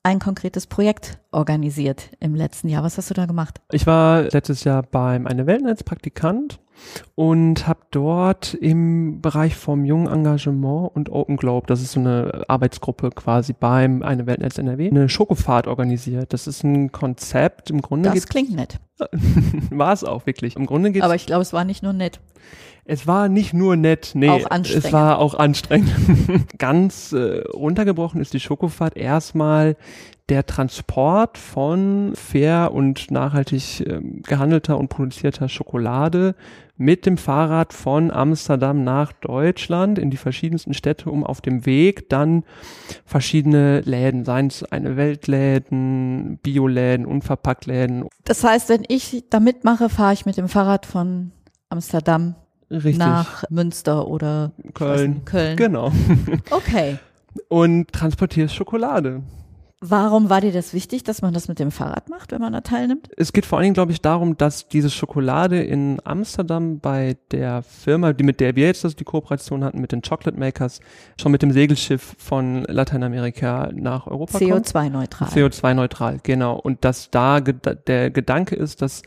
ein 0.06 0.20
konkretes 0.20 0.68
Projekt 0.68 1.18
organisiert 1.32 2.12
im 2.20 2.36
letzten 2.36 2.70
Jahr. 2.70 2.84
Was 2.84 2.98
hast 2.98 3.10
du 3.10 3.16
da 3.16 3.26
gemacht? 3.26 3.60
Ich 3.72 3.88
war 3.88 4.22
letztes 4.22 4.64
Jahr 4.64 4.84
beim 4.84 5.26
Eine 5.26 5.48
Welt 5.48 5.66
als 5.66 5.84
Praktikant 5.84 6.60
und 7.16 7.68
habe 7.68 7.82
dort 7.92 8.54
im 8.54 9.22
Bereich 9.22 9.56
vom 9.56 9.86
jungen 9.86 10.08
Engagement 10.08 10.96
und 10.96 11.10
Open 11.10 11.38
Globe, 11.38 11.68
das 11.68 11.82
ist 11.82 11.94
so 11.94 12.00
eine 12.00 12.44
Arbeitsgruppe 12.48 13.10
quasi 13.12 13.54
beim 13.54 14.04
Eine 14.04 14.26
Weltnetz 14.26 14.58
NRW, 14.58 14.90
eine 14.90 15.10
Schokofahrt 15.10 15.68
organisiert. 15.68 16.34
Das 16.34 16.48
ist 16.48 16.64
ein 16.64 16.92
Konzept. 16.92 17.70
Im 17.70 17.82
Grunde 17.82 18.12
das 18.12 18.28
klingt 18.28 18.56
nett. 18.56 18.80
war 19.72 19.94
es 19.94 20.04
auch 20.04 20.26
wirklich. 20.26 20.56
Im 20.56 20.66
Grunde 20.66 20.92
geht's. 20.92 21.04
Aber 21.04 21.16
ich 21.16 21.26
glaube, 21.26 21.42
es 21.42 21.54
war 21.54 21.66
nicht 21.66 21.84
nur 21.84 21.94
nett. 21.94 22.20
Es 22.88 23.08
war 23.08 23.30
nicht 23.30 23.52
nur 23.52 23.76
nett, 23.76 24.12
nee, 24.14 24.30
auch 24.30 24.46
anstrengend. 24.52 24.86
es 24.86 24.94
war 24.94 25.18
auch 25.18 25.34
anstrengend. 25.34 25.90
Ganz 26.60 27.14
äh, 27.14 27.42
runtergebrochen 27.52 28.22
ist 28.22 28.34
die 28.34 28.40
Schokofahrt 28.40 28.96
erstmal 28.96 29.76
der 30.30 30.46
Transport 30.46 31.38
von 31.38 32.14
fair 32.16 32.72
und 32.74 33.12
nachhaltig 33.12 33.82
äh, 33.82 34.02
gehandelter 34.24 34.78
und 34.78 34.88
produzierter 34.88 35.50
Schokolade 35.50 36.36
mit 36.78 37.06
dem 37.06 37.18
Fahrrad 37.18 37.74
von 37.74 38.12
Amsterdam 38.12 38.84
nach 38.84 39.14
Deutschland 39.14 40.00
in 40.00 40.10
die 40.10 40.18
verschiedensten 40.18 40.74
Städte, 40.74 41.10
um 41.10 41.24
auf 41.24 41.42
dem 41.42 41.66
Weg 41.66 42.10
dann 42.10 42.44
verschiedene 43.06 43.82
Läden, 43.82 44.26
seien 44.26 44.48
es 44.48 44.64
eine 44.64 44.98
Weltläden, 44.98 46.40
Bioläden, 46.42 47.06
Unverpacktläden. 47.06 48.08
Das 48.26 48.44
heißt, 48.44 48.70
wenn 48.70 48.84
ich 48.88 49.24
da 49.30 49.40
mitmache, 49.40 49.90
fahre 49.90 50.14
ich 50.14 50.26
mit 50.26 50.38
dem 50.38 50.50
Fahrrad 50.50 50.86
von 50.86 51.32
Amsterdam 51.70 52.36
Richtig. 52.70 52.98
nach 52.98 53.44
Münster 53.50 54.08
oder 54.08 54.52
Köln. 54.74 55.14
Nicht, 55.14 55.26
Köln. 55.28 55.56
Genau. 55.56 55.92
Okay. 56.50 56.98
Und 57.48 57.92
transportierst 57.92 58.56
Schokolade. 58.56 59.22
Warum 59.82 60.30
war 60.30 60.42
dir 60.42 60.54
das 60.54 60.74
wichtig, 60.74 61.04
dass 61.04 61.22
man 61.22 61.34
das 61.34 61.48
mit 61.48 61.60
dem 61.60 61.70
Fahrrad 61.70 62.10
macht, 62.10 62.32
wenn 62.32 62.42
man 62.42 62.54
da 62.54 62.62
teilnimmt? 62.62 63.10
Es 63.18 63.34
geht 63.34 63.46
vor 63.46 63.58
allen 63.58 63.64
Dingen, 63.66 63.74
glaube 63.74 63.92
ich, 63.92 64.02
darum, 64.02 64.38
dass 64.38 64.68
diese 64.70 64.90
Schokolade 64.90 65.62
in 65.62 66.00
Amsterdam 66.04 66.80
bei 66.80 67.18
der 67.32 67.62
Firma, 67.62 68.14
die 68.14 68.24
mit 68.24 68.40
der 68.40 68.56
wir 68.56 68.68
jetzt 68.68 68.86
das, 68.86 68.96
die 68.96 69.04
Kooperation 69.04 69.64
hatten, 69.64 69.82
mit 69.82 69.92
den 69.92 70.02
Chocolate 70.02 70.40
Makers, 70.40 70.80
schon 71.20 71.32
mit 71.32 71.42
dem 71.42 71.52
Segelschiff 71.52 72.16
von 72.18 72.64
Lateinamerika 72.64 73.70
nach 73.74 74.08
Europa 74.08 74.40
kommt. 74.40 74.68
CO2-neutral. 74.68 75.28
CO2-neutral, 75.28 76.20
genau. 76.24 76.58
Und 76.58 76.86
dass 76.86 77.12
da 77.12 77.42
der 77.42 78.12
Gedanke 78.12 78.56
ist, 78.56 78.82
dass 78.82 79.02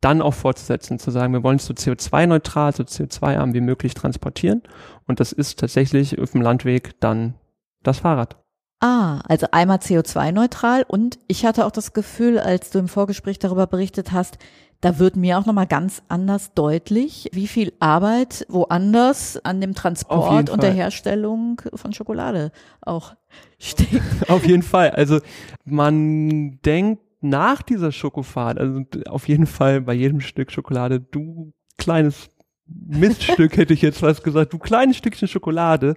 dann 0.00 0.20
auch 0.20 0.34
fortzusetzen, 0.34 0.98
zu 0.98 1.10
sagen, 1.10 1.32
wir 1.32 1.42
wollen 1.42 1.56
es 1.56 1.66
so 1.66 1.74
CO2-neutral, 1.74 2.74
so 2.74 2.82
CO2-arm 2.82 3.54
wie 3.54 3.60
möglich 3.60 3.94
transportieren. 3.94 4.62
Und 5.06 5.20
das 5.20 5.32
ist 5.32 5.58
tatsächlich 5.60 6.18
auf 6.18 6.32
dem 6.32 6.42
Landweg 6.42 6.98
dann 7.00 7.34
das 7.82 7.98
Fahrrad. 8.00 8.36
Ah, 8.84 9.22
also 9.26 9.46
einmal 9.50 9.78
CO2-neutral 9.78 10.84
und 10.86 11.18
ich 11.26 11.46
hatte 11.46 11.64
auch 11.64 11.70
das 11.70 11.94
Gefühl, 11.94 12.38
als 12.38 12.68
du 12.68 12.78
im 12.78 12.88
Vorgespräch 12.88 13.38
darüber 13.38 13.66
berichtet 13.66 14.12
hast, 14.12 14.36
da 14.82 14.98
wird 14.98 15.16
mir 15.16 15.38
auch 15.38 15.46
nochmal 15.46 15.66
ganz 15.66 16.02
anders 16.08 16.52
deutlich, 16.52 17.30
wie 17.32 17.46
viel 17.46 17.72
Arbeit 17.80 18.44
woanders 18.50 19.42
an 19.42 19.62
dem 19.62 19.74
Transport 19.74 20.50
und 20.50 20.62
der 20.62 20.74
Herstellung 20.74 21.62
von 21.72 21.94
Schokolade 21.94 22.52
auch 22.82 23.14
steht. 23.58 24.02
Auf 24.28 24.44
jeden 24.44 24.62
Fall. 24.62 24.90
Also 24.90 25.20
man 25.64 26.60
denkt 26.60 27.00
nach 27.22 27.62
dieser 27.62 27.90
Schokofahrt, 27.90 28.58
also 28.58 28.82
auf 29.08 29.28
jeden 29.28 29.46
Fall 29.46 29.80
bei 29.80 29.94
jedem 29.94 30.20
Stück 30.20 30.52
Schokolade, 30.52 31.00
du 31.00 31.54
kleines 31.78 32.28
Miststück 32.66 33.56
hätte 33.56 33.74
ich 33.74 33.82
jetzt 33.82 34.02
was 34.02 34.22
gesagt, 34.22 34.52
du 34.52 34.58
kleines 34.58 34.96
Stückchen 34.96 35.28
Schokolade, 35.28 35.96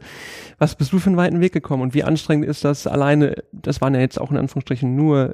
was 0.57 0.75
bist 0.75 0.91
du 0.91 0.99
für 0.99 1.07
einen 1.07 1.17
weiten 1.17 1.39
Weg 1.39 1.53
gekommen? 1.53 1.83
Und 1.83 1.93
wie 1.93 2.03
anstrengend 2.03 2.45
ist 2.45 2.65
das 2.65 2.87
alleine, 2.87 3.35
das 3.51 3.79
waren 3.81 3.93
ja 3.93 4.01
jetzt 4.01 4.19
auch 4.19 4.31
in 4.31 4.37
Anführungsstrichen 4.37 4.95
nur 4.95 5.31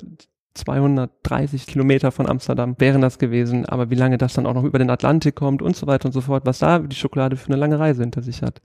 230 0.53 1.65
Kilometer 1.65 2.11
von 2.11 2.27
Amsterdam. 2.27 2.75
Wären 2.77 3.01
das 3.01 3.17
gewesen, 3.17 3.65
aber 3.65 3.89
wie 3.89 3.95
lange 3.95 4.19
das 4.19 4.33
dann 4.33 4.45
auch 4.45 4.53
noch 4.53 4.63
über 4.63 4.77
den 4.77 4.89
Atlantik 4.89 5.35
kommt 5.35 5.61
und 5.61 5.75
so 5.75 5.87
weiter 5.87 6.05
und 6.05 6.11
so 6.11 6.21
fort, 6.21 6.45
was 6.45 6.59
da 6.59 6.79
die 6.79 6.95
Schokolade 6.95 7.35
für 7.35 7.47
eine 7.47 7.55
lange 7.55 7.79
Reise 7.79 8.03
hinter 8.03 8.21
sich 8.21 8.43
hat. 8.43 8.61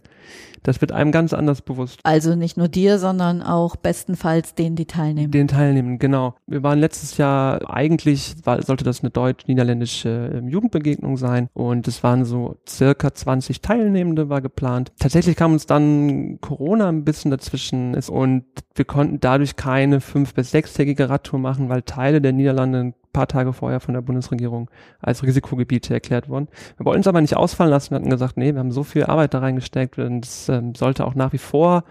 Das 0.69 0.83
wird 0.83 0.93
einem 0.93 1.13
ganz 1.13 1.33
anders 1.33 1.63
bewusst. 1.63 2.01
Also 2.03 2.35
nicht 2.35 2.59
nur 2.59 2.69
dir, 2.69 2.99
sondern 2.99 3.41
auch 3.41 3.75
bestenfalls 3.75 4.55
denen, 4.55 4.77
die 4.77 4.85
teilnehmen. 4.85 5.31
Den 5.31 5.49
Teilnehmenden, 5.49 5.99
genau. 5.99 6.35
Wir 6.47 6.63
waren 6.63 6.79
letztes 6.79 7.17
Jahr, 7.17 7.75
eigentlich 7.75 8.37
war, 8.45 8.61
sollte 8.61 8.85
das 8.85 9.01
eine 9.01 9.09
deutsch-niederländische 9.09 10.31
ähm, 10.35 10.47
Jugendbegegnung 10.47 11.17
sein 11.17 11.49
und 11.55 11.89
es 11.89 12.03
waren 12.05 12.27
so 12.27 12.59
circa 12.69 13.15
20 13.15 13.63
Teilnehmende 13.63 14.29
war 14.29 14.43
geplant. 14.43 14.93
Tatsächlich 14.99 15.37
kam 15.37 15.55
uns 15.55 15.65
dann 15.65 16.39
Corona 16.43 16.91
ein 16.91 17.05
bisschen 17.05 17.31
dazwischen 17.31 17.95
und 17.95 18.45
wir 18.75 18.85
konnten 18.85 19.21
dadurch 19.21 19.57
keine 19.57 20.03
fünf- 20.03 20.35
bis 20.35 20.51
sechstägige 20.51 21.09
Radtour 21.09 21.39
machen, 21.39 21.71
weil 21.71 21.81
Teile 21.81 22.21
der 22.21 22.35
Niederlande 22.35 22.93
paar 23.13 23.27
Tage 23.27 23.53
vorher 23.53 23.81
von 23.81 23.95
der 23.95 24.01
Bundesregierung 24.01 24.71
als 25.01 25.23
Risikogebiete 25.23 25.95
erklärt 25.95 26.29
wurden. 26.29 26.49
Wir 26.77 26.87
wollten 26.87 27.01
es 27.01 27.07
aber 27.07 27.21
nicht 27.21 27.37
ausfallen 27.37 27.71
lassen, 27.71 27.95
hatten 27.95 28.11
gesagt, 28.11 28.37
nee, 28.37 28.53
wir 28.53 28.61
haben 28.61 28.73
so 28.73 28.85
viel 28.85 29.05
Arbeit 29.05 29.35
da 29.35 29.41
reingesteckt 29.41 29.99
und 29.99 30.25
es 30.25 30.49
ähm, 30.49 30.75
sollte 30.75 31.07
auch 31.07 31.15
nach 31.15 31.33
wie 31.33 31.39
vor 31.39 31.85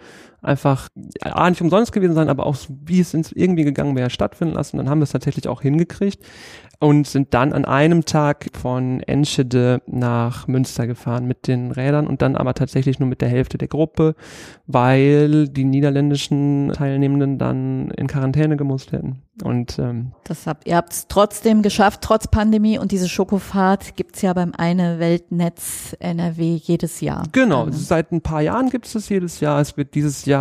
einfach 0.47 0.89
A, 1.21 1.49
nicht 1.49 1.61
umsonst 1.61 1.91
gewesen 1.91 2.15
sein, 2.15 2.29
aber 2.29 2.45
auch 2.45 2.57
wie 2.85 2.99
es 2.99 3.13
irgendwie 3.13 3.63
gegangen 3.63 3.95
wäre, 3.95 4.09
stattfinden 4.09 4.53
lassen. 4.55 4.77
Dann 4.77 4.89
haben 4.89 4.99
wir 4.99 5.03
es 5.03 5.11
tatsächlich 5.11 5.47
auch 5.47 5.61
hingekriegt 5.61 6.23
und 6.79 7.07
sind 7.07 7.33
dann 7.33 7.53
an 7.53 7.65
einem 7.65 8.05
Tag 8.05 8.47
von 8.53 9.01
Enschede 9.01 9.81
nach 9.87 10.47
Münster 10.47 10.85
gefahren 10.85 11.25
mit 11.25 11.47
den 11.47 11.71
Rädern 11.71 12.05
und 12.05 12.21
dann 12.21 12.35
aber 12.35 12.53
tatsächlich 12.53 12.99
nur 12.99 13.09
mit 13.09 13.21
der 13.21 13.29
Hälfte 13.29 13.57
der 13.57 13.67
Gruppe, 13.67 14.15
weil 14.67 15.47
die 15.47 15.63
niederländischen 15.63 16.71
Teilnehmenden 16.73 17.39
dann 17.39 17.89
in 17.91 18.07
Quarantäne 18.07 18.57
gemusst 18.57 18.91
hätten. 18.91 19.23
Und 19.43 19.77
ähm, 19.77 20.13
das 20.23 20.47
habt, 20.47 20.67
ihr 20.67 20.75
habt 20.75 20.93
es 20.93 21.07
trotzdem 21.07 21.61
geschafft, 21.61 22.01
trotz 22.01 22.27
Pandemie 22.27 22.79
und 22.79 22.91
diese 22.91 23.07
Schokofahrt 23.07 23.95
gibt's 23.95 24.21
ja 24.21 24.33
beim 24.33 24.53
Eine 24.57 24.99
Weltnetz 24.99 25.95
NRW 25.99 26.55
jedes 26.55 27.01
Jahr. 27.01 27.23
Genau, 27.33 27.65
also. 27.65 27.77
seit 27.77 28.11
ein 28.11 28.21
paar 28.21 28.41
Jahren 28.41 28.69
gibt 28.69 28.87
es 28.87 28.93
das 28.93 29.09
jedes 29.09 29.39
Jahr. 29.39 29.61
Es 29.61 29.77
wird 29.77 29.93
dieses 29.93 30.25
Jahr 30.25 30.36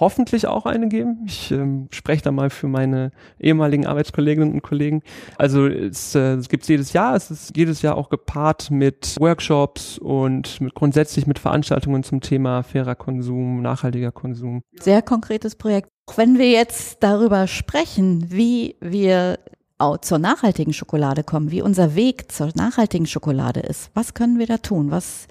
hoffentlich 0.00 0.46
auch 0.46 0.66
eine 0.66 0.88
geben. 0.88 1.24
Ich 1.26 1.50
ähm, 1.50 1.88
spreche 1.90 2.22
da 2.22 2.32
mal 2.32 2.50
für 2.50 2.68
meine 2.68 3.12
ehemaligen 3.38 3.86
Arbeitskolleginnen 3.86 4.52
und 4.52 4.62
Kollegen. 4.62 5.02
Also 5.38 5.66
es, 5.66 6.14
äh, 6.14 6.34
es 6.34 6.48
gibt 6.48 6.66
jedes 6.68 6.92
Jahr, 6.92 7.14
es 7.14 7.30
ist 7.30 7.56
jedes 7.56 7.82
Jahr 7.82 7.96
auch 7.96 8.08
gepaart 8.08 8.70
mit 8.70 9.16
Workshops 9.18 9.98
und 9.98 10.60
mit, 10.60 10.74
grundsätzlich 10.74 11.26
mit 11.26 11.38
Veranstaltungen 11.38 12.02
zum 12.02 12.20
Thema 12.20 12.62
fairer 12.62 12.94
Konsum, 12.94 13.62
nachhaltiger 13.62 14.12
Konsum. 14.12 14.62
Sehr 14.80 15.02
konkretes 15.02 15.54
Projekt. 15.54 15.88
Wenn 16.16 16.38
wir 16.38 16.50
jetzt 16.50 17.02
darüber 17.02 17.46
sprechen, 17.46 18.26
wie 18.30 18.76
wir 18.80 19.38
auch 19.78 19.98
zur 19.98 20.18
nachhaltigen 20.18 20.72
Schokolade 20.72 21.22
kommen, 21.22 21.50
wie 21.50 21.60
unser 21.60 21.94
Weg 21.94 22.32
zur 22.32 22.50
nachhaltigen 22.54 23.06
Schokolade 23.06 23.60
ist, 23.60 23.90
was 23.94 24.14
können 24.14 24.38
wir 24.38 24.46
da 24.46 24.58
tun? 24.58 24.90
Was 24.90 25.26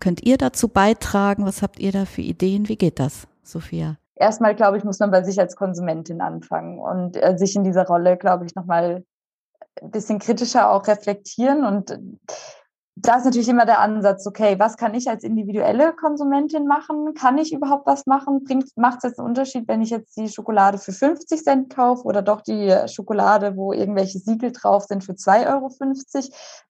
könnt 0.00 0.26
ihr 0.26 0.38
dazu 0.38 0.68
beitragen? 0.68 1.46
Was 1.46 1.62
habt 1.62 1.78
ihr 1.78 1.92
da 1.92 2.04
für 2.04 2.22
Ideen? 2.22 2.68
Wie 2.68 2.76
geht 2.76 2.98
das? 2.98 3.28
Sophia? 3.42 3.96
Erstmal, 4.16 4.54
glaube 4.54 4.76
ich, 4.76 4.84
muss 4.84 4.98
man 4.98 5.10
bei 5.10 5.22
sich 5.22 5.38
als 5.40 5.56
Konsumentin 5.56 6.20
anfangen 6.20 6.78
und 6.78 7.16
äh, 7.16 7.38
sich 7.38 7.56
in 7.56 7.64
dieser 7.64 7.86
Rolle, 7.86 8.16
glaube 8.16 8.44
ich, 8.44 8.54
nochmal 8.54 9.04
ein 9.80 9.90
bisschen 9.90 10.18
kritischer 10.18 10.70
auch 10.70 10.86
reflektieren. 10.86 11.64
Und 11.64 11.98
da 12.96 13.16
ist 13.16 13.24
natürlich 13.24 13.48
immer 13.48 13.64
der 13.64 13.80
Ansatz, 13.80 14.26
okay, 14.26 14.58
was 14.58 14.76
kann 14.76 14.94
ich 14.94 15.08
als 15.08 15.24
individuelle 15.24 15.94
Konsumentin 15.94 16.66
machen? 16.66 17.14
Kann 17.14 17.38
ich 17.38 17.52
überhaupt 17.52 17.86
was 17.86 18.04
machen? 18.06 18.44
Macht 18.76 18.98
es 18.98 19.04
jetzt 19.04 19.18
einen 19.18 19.28
Unterschied, 19.28 19.66
wenn 19.68 19.80
ich 19.80 19.90
jetzt 19.90 20.16
die 20.18 20.28
Schokolade 20.28 20.76
für 20.76 20.92
50 20.92 21.42
Cent 21.42 21.74
kaufe 21.74 22.04
oder 22.04 22.20
doch 22.20 22.42
die 22.42 22.76
Schokolade, 22.88 23.56
wo 23.56 23.72
irgendwelche 23.72 24.18
Siegel 24.18 24.52
drauf 24.52 24.84
sind, 24.84 25.02
für 25.02 25.12
2,50 25.12 25.46
Euro? 25.54 25.70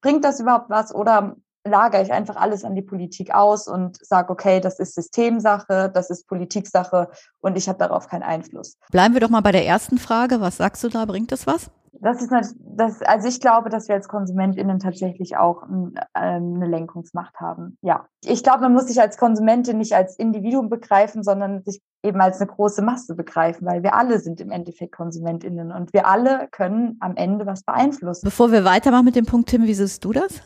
Bringt 0.02 0.24
das 0.24 0.38
überhaupt 0.38 0.70
was? 0.70 0.94
Oder 0.94 1.36
lagere 1.64 2.02
ich 2.02 2.12
einfach 2.12 2.36
alles 2.36 2.64
an 2.64 2.74
die 2.74 2.82
Politik 2.82 3.34
aus 3.34 3.68
und 3.68 4.04
sage, 4.04 4.30
okay, 4.30 4.60
das 4.60 4.78
ist 4.78 4.94
Systemsache, 4.94 5.90
das 5.92 6.10
ist 6.10 6.26
Politiksache 6.26 7.08
und 7.40 7.56
ich 7.56 7.68
habe 7.68 7.78
darauf 7.78 8.08
keinen 8.08 8.22
Einfluss. 8.22 8.76
Bleiben 8.90 9.14
wir 9.14 9.20
doch 9.20 9.30
mal 9.30 9.42
bei 9.42 9.52
der 9.52 9.66
ersten 9.66 9.98
Frage. 9.98 10.40
Was 10.40 10.56
sagst 10.56 10.82
du 10.84 10.88
da? 10.88 11.04
Bringt 11.04 11.32
das 11.32 11.46
was? 11.46 11.70
Das 12.02 12.22
ist 12.22 12.32
das, 12.32 13.02
also 13.02 13.28
ich 13.28 13.40
glaube, 13.40 13.68
dass 13.68 13.88
wir 13.88 13.94
als 13.94 14.08
KonsumentInnen 14.08 14.78
tatsächlich 14.78 15.36
auch 15.36 15.64
ähm, 15.64 15.94
eine 16.14 16.66
Lenkungsmacht 16.66 17.38
haben. 17.40 17.76
Ja. 17.82 18.06
Ich 18.24 18.42
glaube, 18.42 18.60
man 18.60 18.72
muss 18.72 18.86
sich 18.86 19.00
als 19.00 19.18
Konsumentin 19.18 19.76
nicht 19.76 19.94
als 19.94 20.18
Individuum 20.18 20.70
begreifen, 20.70 21.22
sondern 21.22 21.62
sich 21.62 21.82
eben 22.02 22.20
als 22.22 22.40
eine 22.40 22.50
große 22.50 22.80
Masse 22.80 23.14
begreifen, 23.14 23.66
weil 23.66 23.82
wir 23.82 23.94
alle 23.94 24.18
sind 24.18 24.40
im 24.40 24.50
Endeffekt 24.50 24.92
KonsumentInnen 24.92 25.72
und 25.72 25.92
wir 25.92 26.06
alle 26.06 26.48
können 26.50 26.96
am 27.00 27.16
Ende 27.16 27.44
was 27.44 27.64
beeinflussen. 27.64 28.24
Bevor 28.24 28.50
wir 28.50 28.64
weitermachen 28.64 29.04
mit 29.04 29.16
dem 29.16 29.26
Punkt, 29.26 29.50
Tim, 29.50 29.64
wie 29.64 29.74
siehst 29.74 30.02
du 30.02 30.12
das? 30.12 30.40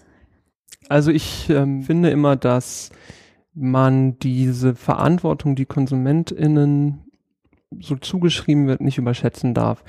Also 0.88 1.10
ich 1.10 1.48
ähm, 1.50 1.82
finde 1.82 2.10
immer, 2.10 2.36
dass 2.36 2.90
man 3.54 4.18
diese 4.18 4.74
Verantwortung, 4.74 5.54
die 5.54 5.66
KonsumentInnen 5.66 7.00
so 7.80 7.96
zugeschrieben 7.96 8.66
wird, 8.66 8.80
nicht 8.80 8.98
überschätzen 8.98 9.54
darf. 9.54 9.82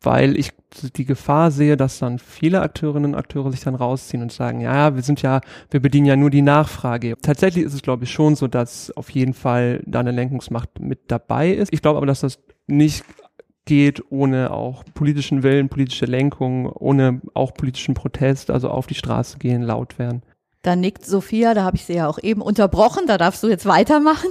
weil 0.00 0.38
ich 0.38 0.52
die 0.96 1.04
Gefahr 1.04 1.50
sehe, 1.50 1.76
dass 1.76 1.98
dann 1.98 2.18
viele 2.18 2.60
Akteurinnen 2.62 3.12
und 3.12 3.18
Akteure 3.18 3.50
sich 3.50 3.60
dann 3.60 3.74
rausziehen 3.74 4.22
und 4.22 4.30
sagen, 4.30 4.60
ja, 4.60 4.94
wir 4.94 5.02
sind 5.02 5.22
ja, 5.22 5.40
wir 5.70 5.80
bedienen 5.80 6.06
ja 6.06 6.14
nur 6.16 6.30
die 6.30 6.42
Nachfrage. 6.42 7.16
Tatsächlich 7.20 7.64
ist 7.64 7.74
es, 7.74 7.82
glaube 7.82 8.04
ich, 8.04 8.12
schon 8.12 8.36
so, 8.36 8.46
dass 8.46 8.92
auf 8.96 9.10
jeden 9.10 9.34
Fall 9.34 9.82
da 9.86 10.00
eine 10.00 10.12
Lenkungsmacht 10.12 10.78
mit 10.80 11.00
dabei 11.10 11.50
ist. 11.50 11.72
Ich 11.72 11.82
glaube 11.82 11.96
aber, 11.96 12.06
dass 12.06 12.20
das 12.20 12.38
nicht 12.68 13.04
geht 13.64 14.02
ohne 14.10 14.50
auch 14.52 14.84
politischen 14.94 15.42
Willen, 15.42 15.68
politische 15.68 16.06
Lenkung, 16.06 16.66
ohne 16.66 17.20
auch 17.34 17.52
politischen 17.52 17.94
Protest, 17.94 18.50
also 18.50 18.70
auf 18.70 18.86
die 18.86 18.94
Straße 18.94 19.38
gehen, 19.38 19.62
laut 19.62 19.98
werden. 19.98 20.22
Da 20.68 20.76
nickt 20.76 21.06
Sophia, 21.06 21.54
da 21.54 21.64
habe 21.64 21.78
ich 21.78 21.86
sie 21.86 21.94
ja 21.94 22.08
auch 22.08 22.18
eben 22.18 22.42
unterbrochen, 22.42 23.06
da 23.06 23.16
darfst 23.16 23.42
du 23.42 23.48
jetzt 23.48 23.64
weitermachen. 23.64 24.28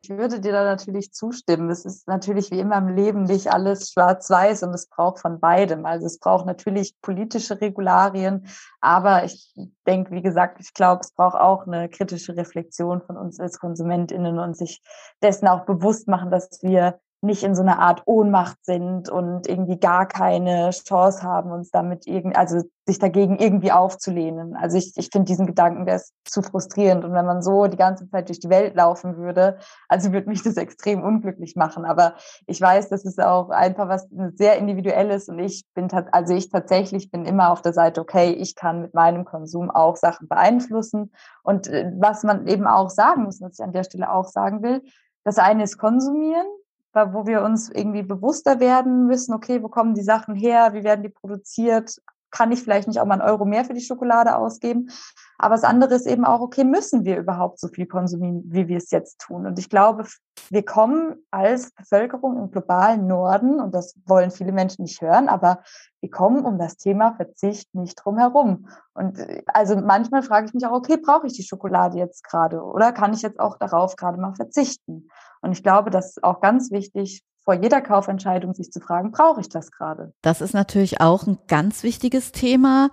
Ich 0.00 0.08
würde 0.08 0.40
dir 0.40 0.52
da 0.52 0.64
natürlich 0.64 1.12
zustimmen. 1.12 1.68
Es 1.68 1.84
ist 1.84 2.08
natürlich 2.08 2.50
wie 2.50 2.58
immer 2.58 2.78
im 2.78 2.88
Leben 2.88 3.24
nicht 3.24 3.52
alles 3.52 3.90
schwarz-weiß 3.90 4.62
und 4.62 4.70
es 4.70 4.88
braucht 4.88 5.18
von 5.18 5.40
beidem. 5.40 5.84
Also 5.84 6.06
es 6.06 6.18
braucht 6.18 6.46
natürlich 6.46 6.94
politische 7.02 7.60
Regularien, 7.60 8.46
aber 8.80 9.24
ich 9.24 9.54
denke, 9.86 10.12
wie 10.12 10.22
gesagt, 10.22 10.58
ich 10.58 10.72
glaube, 10.72 11.02
es 11.02 11.12
braucht 11.12 11.36
auch 11.36 11.66
eine 11.66 11.90
kritische 11.90 12.34
Reflexion 12.34 13.02
von 13.02 13.18
uns 13.18 13.38
als 13.38 13.58
KonsumentInnen 13.58 14.38
und 14.38 14.56
sich 14.56 14.80
dessen 15.22 15.48
auch 15.48 15.66
bewusst 15.66 16.08
machen, 16.08 16.30
dass 16.30 16.62
wir 16.62 16.98
nicht 17.24 17.42
in 17.42 17.54
so 17.54 17.62
einer 17.62 17.78
Art 17.78 18.02
Ohnmacht 18.06 18.64
sind 18.64 19.08
und 19.08 19.48
irgendwie 19.48 19.78
gar 19.78 20.06
keine 20.06 20.70
Chance 20.70 21.22
haben, 21.22 21.50
uns 21.50 21.70
damit 21.70 22.06
irgendwie, 22.06 22.36
also 22.36 22.62
sich 22.86 22.98
dagegen 22.98 23.38
irgendwie 23.38 23.72
aufzulehnen. 23.72 24.54
Also 24.56 24.76
ich, 24.76 24.92
ich 24.96 25.08
finde 25.10 25.26
diesen 25.26 25.46
Gedanken, 25.46 25.86
der 25.86 25.96
ist 25.96 26.12
zu 26.24 26.42
frustrierend. 26.42 27.04
Und 27.04 27.14
wenn 27.14 27.24
man 27.24 27.40
so 27.40 27.66
die 27.66 27.78
ganze 27.78 28.08
Zeit 28.10 28.28
durch 28.28 28.40
die 28.40 28.50
Welt 28.50 28.74
laufen 28.76 29.16
würde, 29.16 29.56
also 29.88 30.12
würde 30.12 30.28
mich 30.28 30.42
das 30.42 30.58
extrem 30.58 31.02
unglücklich 31.02 31.56
machen. 31.56 31.86
Aber 31.86 32.14
ich 32.46 32.60
weiß, 32.60 32.90
das 32.90 33.04
ist 33.04 33.20
auch 33.20 33.48
einfach 33.48 33.88
was 33.88 34.06
sehr 34.34 34.58
individuelles 34.58 35.28
und 35.28 35.38
ich 35.38 35.64
bin, 35.74 35.88
also 36.12 36.34
ich 36.34 36.50
tatsächlich 36.50 37.10
bin 37.10 37.24
immer 37.24 37.50
auf 37.50 37.62
der 37.62 37.72
Seite, 37.72 38.02
okay, 38.02 38.32
ich 38.32 38.54
kann 38.54 38.82
mit 38.82 38.92
meinem 38.92 39.24
Konsum 39.24 39.70
auch 39.70 39.96
Sachen 39.96 40.28
beeinflussen. 40.28 41.12
Und 41.42 41.68
äh, 41.68 41.90
was 41.96 42.22
man 42.22 42.46
eben 42.46 42.66
auch 42.66 42.90
sagen 42.90 43.24
muss, 43.24 43.40
was 43.40 43.58
ich 43.58 43.64
an 43.64 43.72
der 43.72 43.84
Stelle 43.84 44.12
auch 44.12 44.26
sagen 44.26 44.62
will, 44.62 44.82
das 45.24 45.38
eine 45.38 45.64
ist 45.64 45.78
konsumieren 45.78 46.46
wo 46.94 47.26
wir 47.26 47.42
uns 47.42 47.70
irgendwie 47.70 48.02
bewusster 48.02 48.60
werden 48.60 49.06
müssen, 49.06 49.34
okay, 49.34 49.62
wo 49.62 49.68
kommen 49.68 49.94
die 49.94 50.02
Sachen 50.02 50.34
her, 50.34 50.72
wie 50.74 50.84
werden 50.84 51.02
die 51.02 51.08
produziert, 51.08 52.00
kann 52.34 52.50
ich 52.50 52.62
vielleicht 52.62 52.88
nicht 52.88 53.00
auch 53.00 53.06
mal 53.06 53.20
einen 53.20 53.30
Euro 53.30 53.44
mehr 53.44 53.64
für 53.64 53.74
die 53.74 53.80
Schokolade 53.80 54.36
ausgeben. 54.36 54.90
Aber 55.38 55.54
das 55.54 55.62
andere 55.62 55.94
ist 55.94 56.06
eben 56.06 56.24
auch, 56.24 56.40
okay, 56.40 56.64
müssen 56.64 57.04
wir 57.04 57.16
überhaupt 57.16 57.60
so 57.60 57.68
viel 57.68 57.86
konsumieren, 57.86 58.42
wie 58.46 58.66
wir 58.66 58.76
es 58.76 58.90
jetzt 58.90 59.20
tun? 59.20 59.46
Und 59.46 59.56
ich 59.58 59.70
glaube, 59.70 60.04
wir 60.50 60.64
kommen 60.64 61.24
als 61.30 61.70
Bevölkerung 61.70 62.36
im 62.36 62.50
globalen 62.50 63.06
Norden, 63.06 63.60
und 63.60 63.72
das 63.72 63.94
wollen 64.04 64.32
viele 64.32 64.50
Menschen 64.50 64.82
nicht 64.82 65.00
hören, 65.00 65.28
aber 65.28 65.62
wir 66.00 66.10
kommen 66.10 66.44
um 66.44 66.58
das 66.58 66.76
Thema 66.76 67.14
Verzicht 67.14 67.72
nicht 67.72 67.94
drum 67.94 68.18
herum. 68.18 68.66
Und 68.94 69.24
also 69.46 69.76
manchmal 69.76 70.24
frage 70.24 70.46
ich 70.46 70.54
mich 70.54 70.66
auch, 70.66 70.72
okay, 70.72 70.96
brauche 70.96 71.28
ich 71.28 71.34
die 71.34 71.44
Schokolade 71.44 71.98
jetzt 71.98 72.24
gerade 72.24 72.62
oder 72.62 72.92
kann 72.92 73.12
ich 73.12 73.22
jetzt 73.22 73.38
auch 73.38 73.58
darauf 73.58 73.94
gerade 73.94 74.20
mal 74.20 74.34
verzichten? 74.34 75.08
Und 75.40 75.52
ich 75.52 75.62
glaube, 75.62 75.90
das 75.90 76.08
ist 76.08 76.24
auch 76.24 76.40
ganz 76.40 76.72
wichtig, 76.72 77.22
vor 77.44 77.54
jeder 77.54 77.80
Kaufentscheidung 77.80 78.54
sich 78.54 78.72
zu 78.72 78.80
fragen, 78.80 79.10
brauche 79.10 79.40
ich 79.40 79.48
das 79.48 79.70
gerade? 79.70 80.12
Das 80.22 80.40
ist 80.40 80.54
natürlich 80.54 81.00
auch 81.00 81.26
ein 81.26 81.38
ganz 81.46 81.82
wichtiges 81.82 82.32
Thema. 82.32 82.90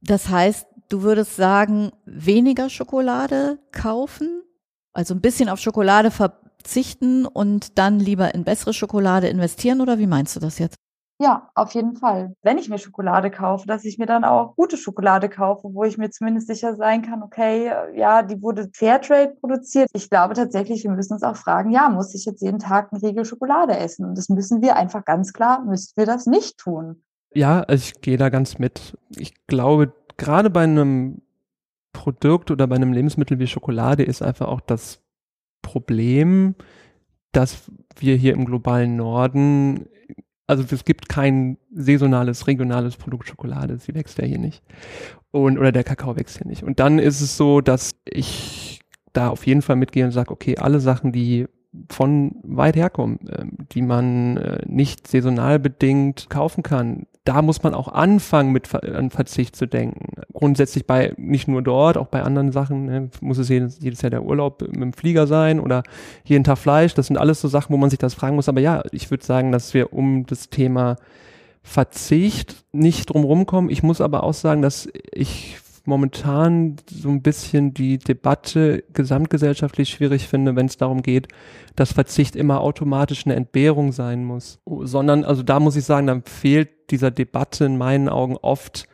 Das 0.00 0.28
heißt, 0.28 0.66
du 0.88 1.02
würdest 1.02 1.36
sagen, 1.36 1.92
weniger 2.04 2.68
Schokolade 2.68 3.58
kaufen, 3.72 4.42
also 4.92 5.14
ein 5.14 5.20
bisschen 5.20 5.48
auf 5.48 5.60
Schokolade 5.60 6.10
verzichten 6.10 7.26
und 7.26 7.78
dann 7.78 8.00
lieber 8.00 8.34
in 8.34 8.44
bessere 8.44 8.72
Schokolade 8.72 9.28
investieren 9.28 9.80
oder 9.80 9.98
wie 9.98 10.06
meinst 10.06 10.34
du 10.36 10.40
das 10.40 10.58
jetzt? 10.58 10.76
Ja, 11.18 11.48
auf 11.54 11.72
jeden 11.72 11.96
Fall. 11.96 12.34
Wenn 12.42 12.58
ich 12.58 12.68
mir 12.68 12.76
Schokolade 12.78 13.30
kaufe, 13.30 13.66
dass 13.66 13.86
ich 13.86 13.96
mir 13.96 14.04
dann 14.04 14.22
auch 14.22 14.54
gute 14.54 14.76
Schokolade 14.76 15.30
kaufe, 15.30 15.68
wo 15.72 15.84
ich 15.84 15.96
mir 15.96 16.10
zumindest 16.10 16.46
sicher 16.46 16.76
sein 16.76 17.00
kann, 17.00 17.22
okay, 17.22 17.70
ja, 17.94 18.22
die 18.22 18.42
wurde 18.42 18.68
Fairtrade 18.74 19.34
produziert. 19.40 19.88
Ich 19.94 20.10
glaube 20.10 20.34
tatsächlich, 20.34 20.84
wir 20.84 20.90
müssen 20.90 21.14
uns 21.14 21.22
auch 21.22 21.36
fragen, 21.36 21.70
ja, 21.70 21.88
muss 21.88 22.14
ich 22.14 22.26
jetzt 22.26 22.42
jeden 22.42 22.58
Tag 22.58 22.92
einen 22.92 23.02
Riegel 23.02 23.24
Schokolade 23.24 23.78
essen? 23.78 24.04
Und 24.04 24.18
das 24.18 24.28
müssen 24.28 24.60
wir 24.60 24.76
einfach 24.76 25.06
ganz 25.06 25.32
klar, 25.32 25.64
müssen 25.64 25.92
wir 25.96 26.04
das 26.04 26.26
nicht 26.26 26.58
tun. 26.58 27.02
Ja, 27.34 27.60
also 27.62 27.82
ich 27.82 28.02
gehe 28.02 28.18
da 28.18 28.28
ganz 28.28 28.58
mit. 28.58 28.98
Ich 29.16 29.46
glaube, 29.46 29.94
gerade 30.18 30.50
bei 30.50 30.64
einem 30.64 31.22
Produkt 31.94 32.50
oder 32.50 32.66
bei 32.66 32.76
einem 32.76 32.92
Lebensmittel 32.92 33.38
wie 33.38 33.46
Schokolade 33.46 34.02
ist 34.02 34.20
einfach 34.20 34.48
auch 34.48 34.60
das 34.60 35.02
Problem, 35.62 36.54
dass 37.32 37.70
wir 37.98 38.16
hier 38.16 38.34
im 38.34 38.44
globalen 38.44 38.96
Norden 38.96 39.88
also 40.46 40.64
es 40.70 40.84
gibt 40.84 41.08
kein 41.08 41.58
saisonales, 41.72 42.46
regionales 42.46 42.96
Produkt 42.96 43.28
Schokolade, 43.28 43.78
sie 43.78 43.94
wächst 43.94 44.18
ja 44.18 44.24
hier 44.24 44.38
nicht. 44.38 44.62
Und, 45.30 45.58
oder 45.58 45.72
der 45.72 45.84
Kakao 45.84 46.16
wächst 46.16 46.38
hier 46.38 46.46
nicht. 46.46 46.62
Und 46.62 46.80
dann 46.80 46.98
ist 46.98 47.20
es 47.20 47.36
so, 47.36 47.60
dass 47.60 47.96
ich 48.04 48.80
da 49.12 49.28
auf 49.28 49.46
jeden 49.46 49.62
Fall 49.62 49.76
mitgehe 49.76 50.04
und 50.04 50.12
sage, 50.12 50.30
okay, 50.30 50.56
alle 50.58 50.80
Sachen, 50.80 51.12
die 51.12 51.46
von 51.90 52.36
weit 52.42 52.76
herkommen, 52.76 53.26
äh, 53.28 53.44
die 53.72 53.82
man 53.82 54.36
äh, 54.36 54.62
nicht 54.66 55.06
saisonal 55.06 55.58
bedingt 55.58 56.30
kaufen 56.30 56.62
kann, 56.62 57.06
da 57.26 57.42
muss 57.42 57.62
man 57.62 57.74
auch 57.74 57.88
anfangen, 57.88 58.52
mit 58.52 58.72
an 58.72 59.10
Verzicht 59.10 59.56
zu 59.56 59.66
denken. 59.66 60.22
Grundsätzlich 60.32 60.86
bei, 60.86 61.12
nicht 61.16 61.48
nur 61.48 61.60
dort, 61.60 61.98
auch 61.98 62.06
bei 62.06 62.22
anderen 62.22 62.52
Sachen, 62.52 62.86
ne, 62.86 63.10
muss 63.20 63.38
es 63.38 63.48
jedes, 63.48 63.80
jedes 63.80 64.00
Jahr 64.00 64.10
der 64.10 64.22
Urlaub 64.22 64.62
mit 64.62 64.80
dem 64.80 64.92
Flieger 64.92 65.26
sein 65.26 65.58
oder 65.58 65.82
jeden 66.24 66.44
Tag 66.44 66.58
Fleisch. 66.58 66.94
Das 66.94 67.08
sind 67.08 67.18
alles 67.18 67.40
so 67.40 67.48
Sachen, 67.48 67.72
wo 67.72 67.78
man 67.78 67.90
sich 67.90 67.98
das 67.98 68.14
fragen 68.14 68.36
muss. 68.36 68.48
Aber 68.48 68.60
ja, 68.60 68.82
ich 68.92 69.10
würde 69.10 69.24
sagen, 69.24 69.50
dass 69.50 69.74
wir 69.74 69.92
um 69.92 70.24
das 70.26 70.50
Thema 70.50 70.96
Verzicht 71.64 72.64
nicht 72.70 73.10
drumherum 73.10 73.44
kommen. 73.44 73.70
Ich 73.70 73.82
muss 73.82 74.00
aber 74.00 74.22
auch 74.22 74.34
sagen, 74.34 74.62
dass 74.62 74.88
ich 75.12 75.58
momentan 75.86 76.76
so 76.90 77.08
ein 77.08 77.22
bisschen 77.22 77.74
die 77.74 77.98
Debatte 77.98 78.84
gesamtgesellschaftlich 78.92 79.90
schwierig 79.90 80.28
finde, 80.28 80.56
wenn 80.56 80.66
es 80.66 80.76
darum 80.76 81.02
geht, 81.02 81.28
dass 81.74 81.92
Verzicht 81.92 82.36
immer 82.36 82.60
automatisch 82.60 83.26
eine 83.26 83.36
Entbehrung 83.36 83.92
sein 83.92 84.24
muss. 84.24 84.58
Sondern, 84.66 85.24
also 85.24 85.42
da 85.42 85.60
muss 85.60 85.76
ich 85.76 85.84
sagen, 85.84 86.06
dann 86.06 86.22
fehlt 86.24 86.90
dieser 86.90 87.10
Debatte 87.10 87.64
in 87.64 87.78
meinen 87.78 88.08
Augen 88.08 88.36
oft 88.36 88.88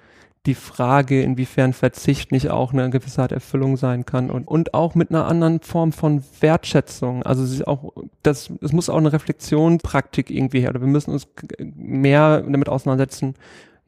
die 0.47 0.55
Frage, 0.55 1.23
inwiefern 1.23 1.73
Verzicht 1.73 2.33
nicht 2.33 2.51
auch 2.51 2.73
eine 2.73 2.91
gewisse 2.91 3.23
Art 3.23 3.31
Erfüllung 3.31 3.77
sein 3.77 4.05
kann 4.05 4.29
und, 4.29 4.49
und 4.49 4.75
auch 4.75 4.97
mit 4.97 5.11
einer 5.11 5.27
anderen 5.27 5.61
Form 5.61 5.93
von 5.93 6.25
Wertschätzung. 6.41 7.23
Also 7.23 7.65
auch, 7.67 7.93
das, 8.23 8.53
es 8.61 8.73
muss 8.73 8.89
auch 8.89 8.97
eine 8.97 9.13
Reflexionspraktik 9.13 10.31
irgendwie 10.31 10.61
her, 10.61 10.71
oder 10.71 10.81
wir 10.81 10.89
müssen 10.89 11.13
uns 11.13 11.29
mehr 11.61 12.43
damit 12.43 12.69
auseinandersetzen, 12.69 13.35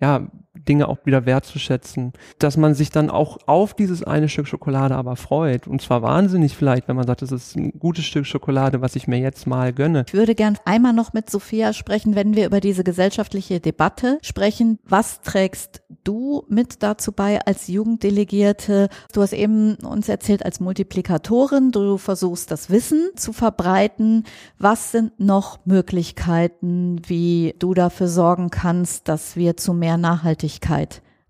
ja, 0.00 0.28
Dinge 0.54 0.88
auch 0.88 0.98
wieder 1.04 1.26
wertzuschätzen, 1.26 2.12
dass 2.38 2.56
man 2.56 2.74
sich 2.74 2.90
dann 2.90 3.10
auch 3.10 3.38
auf 3.46 3.74
dieses 3.74 4.04
eine 4.04 4.28
Stück 4.28 4.46
Schokolade 4.46 4.94
aber 4.94 5.16
freut 5.16 5.66
und 5.66 5.82
zwar 5.82 6.02
wahnsinnig 6.02 6.56
vielleicht, 6.56 6.88
wenn 6.88 6.96
man 6.96 7.06
sagt, 7.06 7.22
es 7.22 7.32
ist 7.32 7.56
ein 7.56 7.72
gutes 7.78 8.04
Stück 8.04 8.26
Schokolade, 8.26 8.80
was 8.80 8.96
ich 8.96 9.08
mir 9.08 9.18
jetzt 9.18 9.46
mal 9.46 9.72
gönne. 9.72 10.04
Ich 10.06 10.14
würde 10.14 10.34
gern 10.34 10.56
einmal 10.64 10.92
noch 10.92 11.12
mit 11.12 11.28
Sophia 11.28 11.72
sprechen, 11.72 12.14
wenn 12.14 12.36
wir 12.36 12.46
über 12.46 12.60
diese 12.60 12.84
gesellschaftliche 12.84 13.60
Debatte 13.60 14.18
sprechen. 14.22 14.78
Was 14.84 15.20
trägst 15.22 15.82
du 16.04 16.44
mit 16.48 16.82
dazu 16.82 17.12
bei 17.12 17.40
als 17.44 17.66
Jugenddelegierte? 17.66 18.88
Du 19.12 19.22
hast 19.22 19.32
eben 19.32 19.74
uns 19.76 20.08
erzählt 20.08 20.44
als 20.44 20.60
Multiplikatorin, 20.60 21.72
du 21.72 21.98
versuchst 21.98 22.50
das 22.50 22.70
Wissen 22.70 23.10
zu 23.16 23.32
verbreiten. 23.32 24.24
Was 24.58 24.92
sind 24.92 25.18
noch 25.18 25.58
Möglichkeiten, 25.66 27.00
wie 27.06 27.54
du 27.58 27.74
dafür 27.74 28.08
sorgen 28.08 28.50
kannst, 28.50 29.08
dass 29.08 29.36
wir 29.36 29.56
zu 29.56 29.74
mehr 29.74 29.96
Nachhaltigkeit 29.96 30.43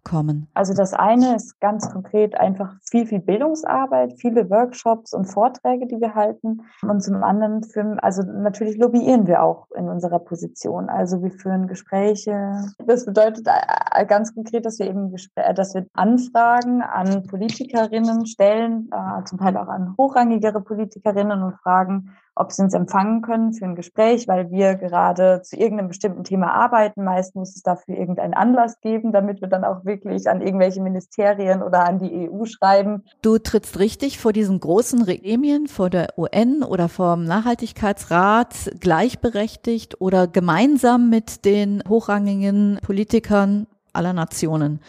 kommen? 0.05 0.47
Also 0.55 0.75
das 0.75 0.93
eine 0.93 1.35
ist 1.35 1.59
ganz 1.61 1.91
konkret 1.91 2.39
einfach 2.39 2.75
viel, 2.89 3.07
viel 3.07 3.21
Bildungsarbeit, 3.21 4.15
viele 4.19 4.49
Workshops 4.51 5.13
und 5.13 5.25
Vorträge, 5.25 5.87
die 5.87 6.01
wir 6.01 6.15
halten. 6.15 6.63
Und 6.83 7.03
zum 7.03 7.25
anderen, 7.25 7.65
führen, 7.65 7.99
also 7.99 8.23
natürlich 8.23 8.77
lobbyieren 8.77 9.27
wir 9.27 9.43
auch 9.43 9.71
in 9.73 9.89
unserer 9.89 10.19
Position. 10.19 10.89
Also 10.89 11.23
wir 11.23 11.31
führen 11.33 11.67
Gespräche. 11.67 12.65
Das 12.87 13.07
bedeutet 13.07 13.49
äh, 13.49 14.07
ganz 14.07 14.35
konkret, 14.35 14.67
dass 14.67 14.79
wir 14.79 14.87
eben, 14.87 15.15
äh, 15.35 15.55
dass 15.55 15.75
wir 15.75 15.87
Anfragen 15.95 16.83
an 16.83 17.27
Politikerinnen 17.27 18.27
stellen, 18.27 18.91
äh, 18.93 19.25
zum 19.25 19.39
Teil 19.39 19.57
auch 19.57 19.69
an 19.69 19.95
hochrangigere 19.99 20.61
Politikerinnen 20.61 21.43
und 21.43 21.55
fragen, 21.57 22.11
ob 22.37 22.53
sie 22.53 22.63
uns 22.63 22.75
empfangen 22.75 23.23
können 23.23 23.53
für 23.53 23.65
ein 23.65 23.77
Gespräch, 23.77 24.27
weil 24.27 24.51
wir 24.51 24.75
gerade 24.75 25.43
zu 25.43 25.57
irgendeinem 25.57 25.89
bestimmten 25.89 26.25
Thema 26.25 26.53
arbeiten. 26.53 27.05
Meist 27.05 27.37
muss 27.37 27.55
es 27.55 27.63
dafür 27.63 27.97
irgendeinen 27.97 28.35
Anlass 28.35 28.81
geben, 28.81 29.13
damit 29.13 29.41
wir 29.41 29.49
dann 29.49 29.65
auch 29.65 29.85
wirklich 29.85 30.29
an 30.29 30.41
irgendwelche 30.41 30.81
Ministerien 30.81 31.63
oder 31.63 31.87
an 31.87 32.01
die 32.01 32.29
EU 32.29 32.45
schreiben. 32.45 33.05
Du 33.23 33.39
trittst 33.39 33.79
richtig 33.79 34.19
vor 34.19 34.33
diesen 34.33 34.59
großen 34.59 35.05
Gremien, 35.05 35.69
vor 35.69 35.91
der 35.91 36.19
UN 36.19 36.63
oder 36.63 36.89
vor 36.89 37.15
dem 37.15 37.25
Nachhaltigkeitsrat 37.25 38.73
gleichberechtigt 38.81 40.01
oder 40.01 40.27
gemeinsam 40.27 41.11
mit 41.11 41.45
den 41.45 41.83
hochrangigen 41.89 42.79
Politikern 42.83 43.67
aller 43.93 44.13
Nationen 44.13 44.81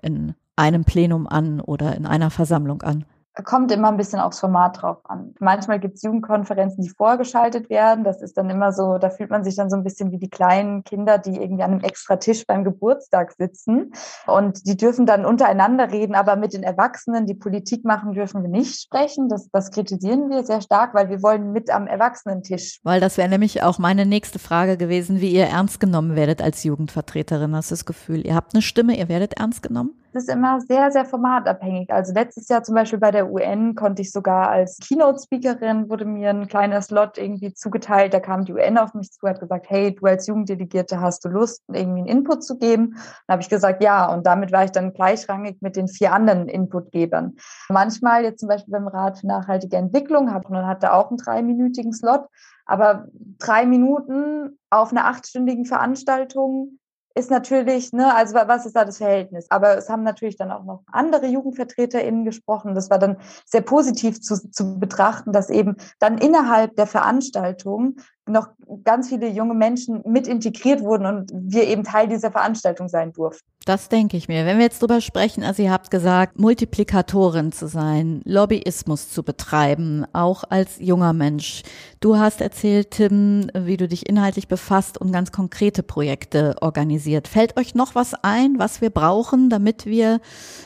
in 0.00 0.34
einem 0.56 0.84
Plenum 0.84 1.26
an 1.26 1.60
oder 1.60 1.94
in 1.94 2.06
einer 2.06 2.30
Versammlung 2.30 2.82
an. 2.82 3.04
Kommt 3.44 3.70
immer 3.70 3.88
ein 3.88 3.96
bisschen 3.96 4.18
aufs 4.18 4.40
Format 4.40 4.80
drauf 4.80 4.98
an. 5.04 5.34
Manchmal 5.40 5.78
gibt 5.78 5.96
es 5.96 6.02
Jugendkonferenzen, 6.02 6.82
die 6.82 6.88
vorgeschaltet 6.88 7.68
werden. 7.68 8.04
Das 8.04 8.22
ist 8.22 8.36
dann 8.36 8.48
immer 8.48 8.72
so, 8.72 8.98
da 8.98 9.10
fühlt 9.10 9.30
man 9.30 9.44
sich 9.44 9.56
dann 9.56 9.68
so 9.68 9.76
ein 9.76 9.84
bisschen 9.84 10.10
wie 10.10 10.18
die 10.18 10.30
kleinen 10.30 10.84
Kinder, 10.84 11.18
die 11.18 11.36
irgendwie 11.36 11.62
an 11.62 11.72
einem 11.72 11.80
extra 11.80 12.16
Tisch 12.16 12.46
beim 12.46 12.64
Geburtstag 12.64 13.32
sitzen. 13.32 13.92
Und 14.26 14.66
die 14.66 14.76
dürfen 14.76 15.06
dann 15.06 15.26
untereinander 15.26 15.90
reden, 15.90 16.14
aber 16.14 16.36
mit 16.36 16.54
den 16.54 16.62
Erwachsenen, 16.62 17.26
die 17.26 17.34
Politik 17.34 17.84
machen, 17.84 18.12
dürfen 18.12 18.42
wir 18.42 18.48
nicht 18.48 18.80
sprechen. 18.80 19.28
Das, 19.28 19.50
das 19.50 19.70
kritisieren 19.70 20.30
wir 20.30 20.44
sehr 20.44 20.62
stark, 20.62 20.94
weil 20.94 21.10
wir 21.10 21.22
wollen 21.22 21.52
mit 21.52 21.70
am 21.70 21.86
Erwachsenentisch. 21.86 22.80
Weil 22.84 23.00
das 23.00 23.18
wäre 23.18 23.28
nämlich 23.28 23.62
auch 23.62 23.78
meine 23.78 24.06
nächste 24.06 24.38
Frage 24.38 24.76
gewesen, 24.76 25.20
wie 25.20 25.30
ihr 25.30 25.46
ernst 25.46 25.78
genommen 25.80 26.16
werdet 26.16 26.40
als 26.40 26.64
Jugendvertreterin. 26.64 27.54
Hast 27.54 27.70
du 27.70 27.74
das 27.74 27.84
Gefühl, 27.84 28.26
ihr 28.26 28.34
habt 28.34 28.54
eine 28.54 28.62
Stimme, 28.62 28.96
ihr 28.96 29.08
werdet 29.08 29.38
ernst 29.38 29.62
genommen? 29.62 29.90
Ist 30.16 30.28
immer 30.28 30.60
sehr, 30.60 30.90
sehr 30.90 31.04
formatabhängig. 31.04 31.92
Also 31.92 32.12
letztes 32.12 32.48
Jahr 32.48 32.62
zum 32.64 32.74
Beispiel 32.74 32.98
bei 32.98 33.10
der 33.10 33.30
UN 33.30 33.74
konnte 33.74 34.02
ich 34.02 34.10
sogar 34.10 34.48
als 34.48 34.78
Keynote-Speakerin, 34.78 35.88
wurde 35.88 36.04
mir 36.04 36.30
ein 36.30 36.48
kleiner 36.48 36.82
Slot 36.82 37.18
irgendwie 37.18 37.54
zugeteilt. 37.54 38.14
Da 38.14 38.20
kam 38.20 38.44
die 38.44 38.52
UN 38.52 38.78
auf 38.78 38.94
mich 38.94 39.12
zu, 39.12 39.28
hat 39.28 39.40
gesagt, 39.40 39.66
hey, 39.68 39.94
du 39.94 40.06
als 40.06 40.26
Jugenddelegierte 40.26 41.00
hast 41.00 41.24
du 41.24 41.28
Lust, 41.28 41.62
irgendwie 41.68 42.00
einen 42.00 42.08
Input 42.08 42.42
zu 42.42 42.58
geben? 42.58 42.94
Dann 43.26 43.34
habe 43.34 43.42
ich 43.42 43.48
gesagt, 43.48 43.82
ja. 43.82 44.12
Und 44.12 44.26
damit 44.26 44.50
war 44.50 44.64
ich 44.64 44.72
dann 44.72 44.92
gleichrangig 44.92 45.58
mit 45.60 45.76
den 45.76 45.86
vier 45.86 46.12
anderen 46.12 46.48
Inputgebern. 46.48 47.36
Manchmal 47.68 48.24
jetzt 48.24 48.40
zum 48.40 48.48
Beispiel 48.48 48.72
beim 48.72 48.88
Rat 48.88 49.18
für 49.18 49.26
nachhaltige 49.26 49.76
Entwicklung 49.76 50.32
hat 50.32 50.50
man 50.50 50.66
hatte 50.66 50.92
auch 50.92 51.10
einen 51.10 51.18
dreiminütigen 51.18 51.92
Slot. 51.92 52.26
Aber 52.66 53.06
drei 53.38 53.64
Minuten 53.64 54.58
auf 54.70 54.90
einer 54.90 55.06
achtstündigen 55.06 55.64
Veranstaltung 55.64 56.78
ist 57.16 57.30
natürlich, 57.30 57.92
ne, 57.92 58.14
also 58.14 58.34
was 58.34 58.66
ist 58.66 58.76
da 58.76 58.84
das 58.84 58.98
Verhältnis? 58.98 59.50
Aber 59.50 59.78
es 59.78 59.88
haben 59.88 60.02
natürlich 60.02 60.36
dann 60.36 60.52
auch 60.52 60.64
noch 60.64 60.82
andere 60.92 61.26
JugendvertreterInnen 61.26 62.26
gesprochen. 62.26 62.74
Das 62.74 62.90
war 62.90 62.98
dann 62.98 63.16
sehr 63.46 63.62
positiv 63.62 64.20
zu, 64.20 64.50
zu 64.50 64.78
betrachten, 64.78 65.32
dass 65.32 65.48
eben 65.48 65.76
dann 65.98 66.18
innerhalb 66.18 66.76
der 66.76 66.86
Veranstaltung 66.86 67.96
noch 68.28 68.48
ganz 68.84 69.08
viele 69.08 69.28
junge 69.28 69.54
Menschen 69.54 70.02
mit 70.04 70.26
integriert 70.26 70.80
wurden 70.80 71.06
und 71.06 71.32
wir 71.32 71.64
eben 71.68 71.84
Teil 71.84 72.08
dieser 72.08 72.32
Veranstaltung 72.32 72.88
sein 72.88 73.12
durften. 73.12 73.46
Das 73.64 73.88
denke 73.88 74.16
ich 74.16 74.28
mir. 74.28 74.46
Wenn 74.46 74.58
wir 74.58 74.64
jetzt 74.64 74.80
drüber 74.80 75.00
sprechen, 75.00 75.42
also 75.42 75.60
ihr 75.60 75.72
habt 75.72 75.90
gesagt, 75.90 76.38
Multiplikatorin 76.38 77.50
zu 77.50 77.66
sein, 77.66 78.20
Lobbyismus 78.24 79.10
zu 79.10 79.24
betreiben, 79.24 80.04
auch 80.12 80.44
als 80.48 80.78
junger 80.78 81.12
Mensch. 81.12 81.62
Du 81.98 82.16
hast 82.16 82.40
erzählt, 82.40 82.92
Tim, 82.92 83.50
wie 83.54 83.76
du 83.76 83.88
dich 83.88 84.08
inhaltlich 84.08 84.46
befasst 84.46 84.98
und 84.98 85.10
ganz 85.10 85.32
konkrete 85.32 85.82
Projekte 85.82 86.54
organisiert. 86.60 87.26
Fällt 87.26 87.56
euch 87.58 87.74
noch 87.74 87.96
was 87.96 88.14
ein, 88.22 88.58
was 88.58 88.80
wir 88.80 88.90
brauchen, 88.90 89.50
damit 89.50 89.84
wir 89.84 90.20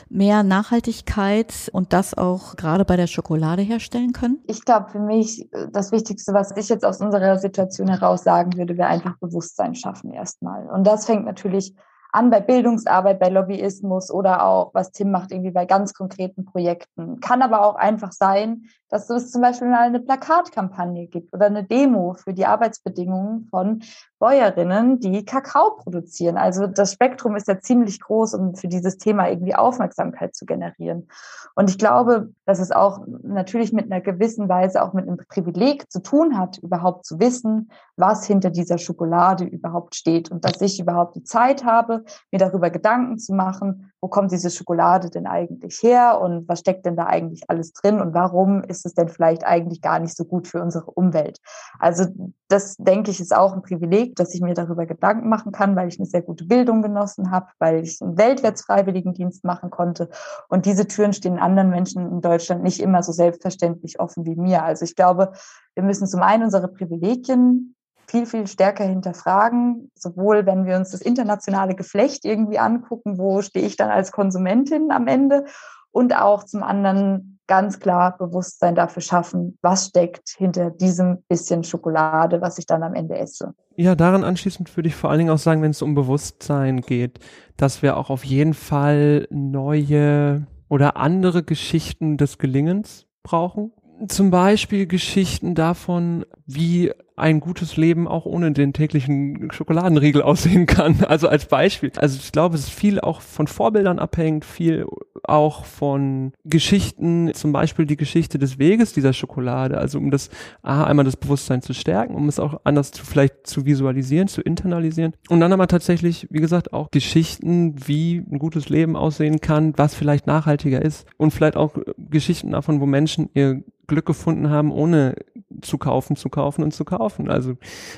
mehr 0.09 0.43
Nachhaltigkeit 0.43 1.71
und 1.73 1.93
das 1.93 2.15
auch 2.15 2.55
gerade 2.55 2.85
bei 2.85 2.97
der 2.97 3.07
Schokolade 3.07 3.63
herstellen 3.63 4.13
können? 4.13 4.43
Ich 4.45 4.63
glaube, 4.63 4.91
für 4.91 4.99
mich 4.99 5.49
das 5.71 5.91
Wichtigste, 5.91 6.33
was 6.33 6.55
ich 6.55 6.69
jetzt 6.69 6.85
aus 6.85 7.01
unserer 7.01 7.39
Situation 7.39 7.50
heraus 7.57 8.23
sagen 8.23 8.57
würde, 8.57 8.77
wäre 8.77 8.89
einfach 8.89 9.17
Bewusstsein 9.17 9.75
schaffen 9.75 10.11
erstmal. 10.11 10.67
Und 10.67 10.85
das 10.85 11.05
fängt 11.05 11.25
natürlich 11.25 11.75
an 12.11 12.29
bei 12.29 12.41
Bildungsarbeit, 12.41 13.19
bei 13.19 13.29
Lobbyismus 13.29 14.11
oder 14.11 14.45
auch, 14.45 14.73
was 14.73 14.91
Tim 14.91 15.11
macht, 15.11 15.31
irgendwie 15.31 15.51
bei 15.51 15.65
ganz 15.65 15.93
konkreten 15.93 16.45
Projekten. 16.45 17.19
Kann 17.19 17.41
aber 17.41 17.65
auch 17.65 17.75
einfach 17.75 18.11
sein, 18.11 18.63
dass 18.91 19.09
es 19.09 19.31
zum 19.31 19.41
Beispiel 19.41 19.69
mal 19.69 19.79
eine 19.79 20.01
Plakatkampagne 20.01 21.07
gibt 21.07 21.33
oder 21.33 21.45
eine 21.45 21.63
Demo 21.63 22.13
für 22.13 22.33
die 22.33 22.45
Arbeitsbedingungen 22.45 23.47
von 23.49 23.81
Bäuerinnen, 24.19 24.99
die 24.99 25.23
Kakao 25.25 25.77
produzieren. 25.77 26.37
Also 26.37 26.67
das 26.67 26.93
Spektrum 26.93 27.35
ist 27.37 27.47
ja 27.47 27.59
ziemlich 27.59 28.01
groß, 28.01 28.35
um 28.35 28.55
für 28.55 28.67
dieses 28.67 28.97
Thema 28.97 29.29
irgendwie 29.29 29.55
Aufmerksamkeit 29.55 30.35
zu 30.35 30.45
generieren. 30.45 31.07
Und 31.55 31.69
ich 31.69 31.77
glaube, 31.77 32.31
dass 32.45 32.59
es 32.59 32.71
auch 32.71 32.99
natürlich 33.23 33.71
mit 33.71 33.91
einer 33.91 34.01
gewissen 34.01 34.49
Weise 34.49 34.83
auch 34.83 34.93
mit 34.93 35.07
einem 35.07 35.17
Privileg 35.27 35.89
zu 35.89 36.01
tun 36.01 36.37
hat, 36.37 36.57
überhaupt 36.57 37.05
zu 37.05 37.19
wissen, 37.19 37.71
was 37.95 38.25
hinter 38.25 38.49
dieser 38.49 38.77
Schokolade 38.77 39.45
überhaupt 39.45 39.95
steht 39.95 40.29
und 40.31 40.43
dass 40.43 40.59
ich 40.59 40.79
überhaupt 40.79 41.15
die 41.15 41.23
Zeit 41.23 41.63
habe, 41.63 42.03
mir 42.31 42.39
darüber 42.39 42.69
Gedanken 42.69 43.17
zu 43.19 43.33
machen, 43.33 43.90
wo 44.01 44.07
kommt 44.07 44.31
diese 44.31 44.49
Schokolade 44.49 45.11
denn 45.11 45.27
eigentlich 45.27 45.81
her 45.83 46.19
und 46.19 46.47
was 46.49 46.59
steckt 46.59 46.85
denn 46.85 46.95
da 46.95 47.05
eigentlich 47.05 47.43
alles 47.49 47.71
drin 47.71 48.01
und 48.01 48.15
warum 48.15 48.63
ist 48.63 48.85
es 48.85 48.95
denn 48.95 49.09
vielleicht 49.09 49.45
eigentlich 49.45 49.81
gar 49.81 49.99
nicht 49.99 50.17
so 50.17 50.25
gut 50.25 50.47
für 50.47 50.61
unsere 50.61 50.89
Umwelt. 50.89 51.39
Also 51.77 52.05
das 52.47 52.75
denke 52.77 53.11
ich 53.11 53.19
ist 53.19 53.35
auch 53.35 53.53
ein 53.53 53.61
Privileg, 53.61 54.15
dass 54.15 54.33
ich 54.33 54.41
mir 54.41 54.55
darüber 54.55 54.87
Gedanken 54.87 55.29
machen 55.29 55.51
kann, 55.51 55.75
weil 55.75 55.87
ich 55.87 55.99
eine 55.99 56.07
sehr 56.07 56.23
gute 56.23 56.45
Bildung 56.45 56.81
genossen 56.81 57.29
habe, 57.29 57.47
weil 57.59 57.83
ich 57.83 58.01
einen 58.01 58.17
Weltwärtsfreiwilligendienst 58.17 59.43
machen 59.43 59.69
konnte 59.69 60.09
und 60.49 60.65
diese 60.65 60.87
Türen 60.87 61.13
stehen 61.13 61.37
anderen 61.37 61.69
Menschen 61.69 62.09
in 62.09 62.21
Deutschland 62.21 62.63
nicht 62.63 62.79
immer 62.79 63.03
so 63.03 63.11
selbstverständlich 63.11 63.99
offen 63.99 64.25
wie 64.25 64.35
mir. 64.35 64.63
Also 64.63 64.83
ich 64.83 64.95
glaube, 64.95 65.33
wir 65.75 65.83
müssen 65.83 66.07
zum 66.07 66.21
einen 66.21 66.43
unsere 66.45 66.67
Privilegien 66.67 67.75
viel, 68.07 68.25
viel 68.25 68.47
stärker 68.47 68.83
hinterfragen, 68.83 69.91
sowohl 69.95 70.45
wenn 70.45 70.65
wir 70.65 70.75
uns 70.75 70.91
das 70.91 71.01
internationale 71.01 71.75
Geflecht 71.75 72.25
irgendwie 72.25 72.59
angucken, 72.59 73.17
wo 73.17 73.41
stehe 73.41 73.65
ich 73.65 73.77
dann 73.77 73.89
als 73.89 74.11
Konsumentin 74.11 74.91
am 74.91 75.07
Ende 75.07 75.45
und 75.91 76.15
auch 76.15 76.43
zum 76.43 76.63
anderen 76.63 77.39
ganz 77.47 77.79
klar 77.79 78.17
Bewusstsein 78.17 78.75
dafür 78.75 79.01
schaffen, 79.01 79.57
was 79.61 79.87
steckt 79.87 80.29
hinter 80.37 80.69
diesem 80.69 81.23
bisschen 81.27 81.65
Schokolade, 81.65 82.41
was 82.41 82.57
ich 82.57 82.65
dann 82.65 82.81
am 82.81 82.93
Ende 82.93 83.17
esse. 83.17 83.53
Ja, 83.75 83.95
daran 83.95 84.23
anschließend 84.23 84.75
würde 84.77 84.87
ich 84.87 84.95
vor 84.95 85.09
allen 85.09 85.19
Dingen 85.19 85.31
auch 85.31 85.37
sagen, 85.37 85.61
wenn 85.61 85.71
es 85.71 85.81
um 85.81 85.93
Bewusstsein 85.93 86.79
geht, 86.79 87.19
dass 87.57 87.81
wir 87.81 87.97
auch 87.97 88.09
auf 88.09 88.23
jeden 88.23 88.53
Fall 88.53 89.27
neue 89.29 90.47
oder 90.69 90.95
andere 90.95 91.43
Geschichten 91.43 92.15
des 92.15 92.37
Gelingens 92.37 93.05
brauchen. 93.23 93.73
Zum 94.07 94.31
Beispiel 94.31 94.87
Geschichten 94.87 95.53
davon, 95.53 96.25
wie 96.45 96.93
ein 97.21 97.39
gutes 97.39 97.77
Leben 97.77 98.07
auch 98.07 98.25
ohne 98.25 98.51
den 98.51 98.73
täglichen 98.73 99.51
Schokoladenriegel 99.51 100.21
aussehen 100.23 100.65
kann. 100.65 101.03
Also 101.07 101.29
als 101.29 101.45
Beispiel. 101.45 101.91
Also 101.97 102.17
ich 102.21 102.31
glaube, 102.31 102.55
es 102.55 102.61
ist 102.61 102.71
viel 102.71 102.99
auch 102.99 103.21
von 103.21 103.47
Vorbildern 103.47 103.99
abhängt, 103.99 104.43
viel 104.43 104.87
auch 105.23 105.65
von 105.65 106.33
Geschichten, 106.43 107.31
zum 107.33 107.51
Beispiel 107.51 107.85
die 107.85 107.95
Geschichte 107.95 108.39
des 108.39 108.57
Weges 108.57 108.93
dieser 108.93 109.13
Schokolade. 109.13 109.77
Also 109.77 109.99
um 109.99 110.09
das, 110.09 110.29
aha, 110.63 110.85
einmal 110.85 111.05
das 111.05 111.15
Bewusstsein 111.15 111.61
zu 111.61 111.73
stärken, 111.73 112.15
um 112.15 112.27
es 112.27 112.39
auch 112.39 112.61
anders 112.63 112.91
zu 112.91 113.05
vielleicht 113.05 113.45
zu 113.45 113.65
visualisieren, 113.65 114.27
zu 114.27 114.41
internalisieren. 114.41 115.13
Und 115.29 115.39
dann 115.41 115.53
aber 115.53 115.67
tatsächlich, 115.67 116.27
wie 116.31 116.41
gesagt, 116.41 116.73
auch 116.73 116.89
Geschichten, 116.89 117.75
wie 117.85 118.17
ein 118.17 118.39
gutes 118.39 118.69
Leben 118.69 118.95
aussehen 118.95 119.41
kann, 119.41 119.73
was 119.77 119.93
vielleicht 119.93 120.25
nachhaltiger 120.25 120.81
ist. 120.81 121.05
Und 121.17 121.31
vielleicht 121.31 121.55
auch 121.55 121.77
Geschichten 121.97 122.51
davon, 122.51 122.81
wo 122.81 122.87
Menschen 122.87 123.29
ihr 123.35 123.63
Glück 123.85 124.05
gefunden 124.05 124.49
haben, 124.49 124.71
ohne 124.71 125.15
zu 125.61 125.77
kaufen, 125.77 126.15
zu 126.15 126.29
kaufen 126.29 126.63
und 126.63 126.73
zu 126.73 126.85
kaufen. 126.85 127.29
Also 127.29 127.55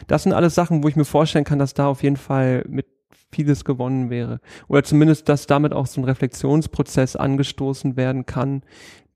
das 0.08 0.24
sind 0.24 0.34
alles 0.34 0.56
Sachen, 0.56 0.84
wo 0.84 0.88
ich 0.88 0.96
mir 0.96 1.06
vorstellen 1.06 1.46
kann, 1.46 1.60
dass 1.60 1.74
da 1.74 1.88
auf 1.88 2.04
jeden 2.04 2.18
Fall 2.18 2.64
mit 2.68 2.88
vieles 3.32 3.66
gewonnen 3.66 4.10
wäre. 4.10 4.40
Oder 4.68 4.84
zumindest, 4.84 5.28
dass 5.30 5.48
damit 5.48 5.74
auch 5.74 5.88
so 5.88 6.02
ein 6.02 6.06
Reflexionsprozess 6.06 7.16
angestoßen 7.16 7.98
werden 7.98 8.26
kann, 8.26 8.62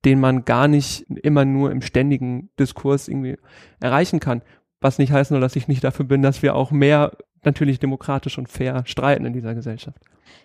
den 0.06 0.20
man 0.20 0.46
gar 0.46 0.68
nicht 0.68 1.06
immer 1.10 1.46
nur 1.46 1.72
im 1.72 1.82
ständigen 1.82 2.50
Diskurs 2.60 3.08
irgendwie 3.08 3.38
erreichen 3.80 4.20
kann. 4.20 4.42
Was 4.80 5.00
nicht 5.00 5.12
heißt 5.12 5.32
nur, 5.32 5.40
dass 5.40 5.56
ich 5.56 5.68
nicht 5.68 5.84
dafür 5.84 6.06
bin, 6.06 6.22
dass 6.22 6.42
wir 6.42 6.56
auch 6.56 6.72
mehr 6.72 7.12
natürlich 7.48 7.80
demokratisch 7.80 8.38
und 8.38 8.48
fair 8.48 8.84
streiten 8.86 9.26
in 9.26 9.34
dieser 9.34 9.56
Gesellschaft. 9.56 9.98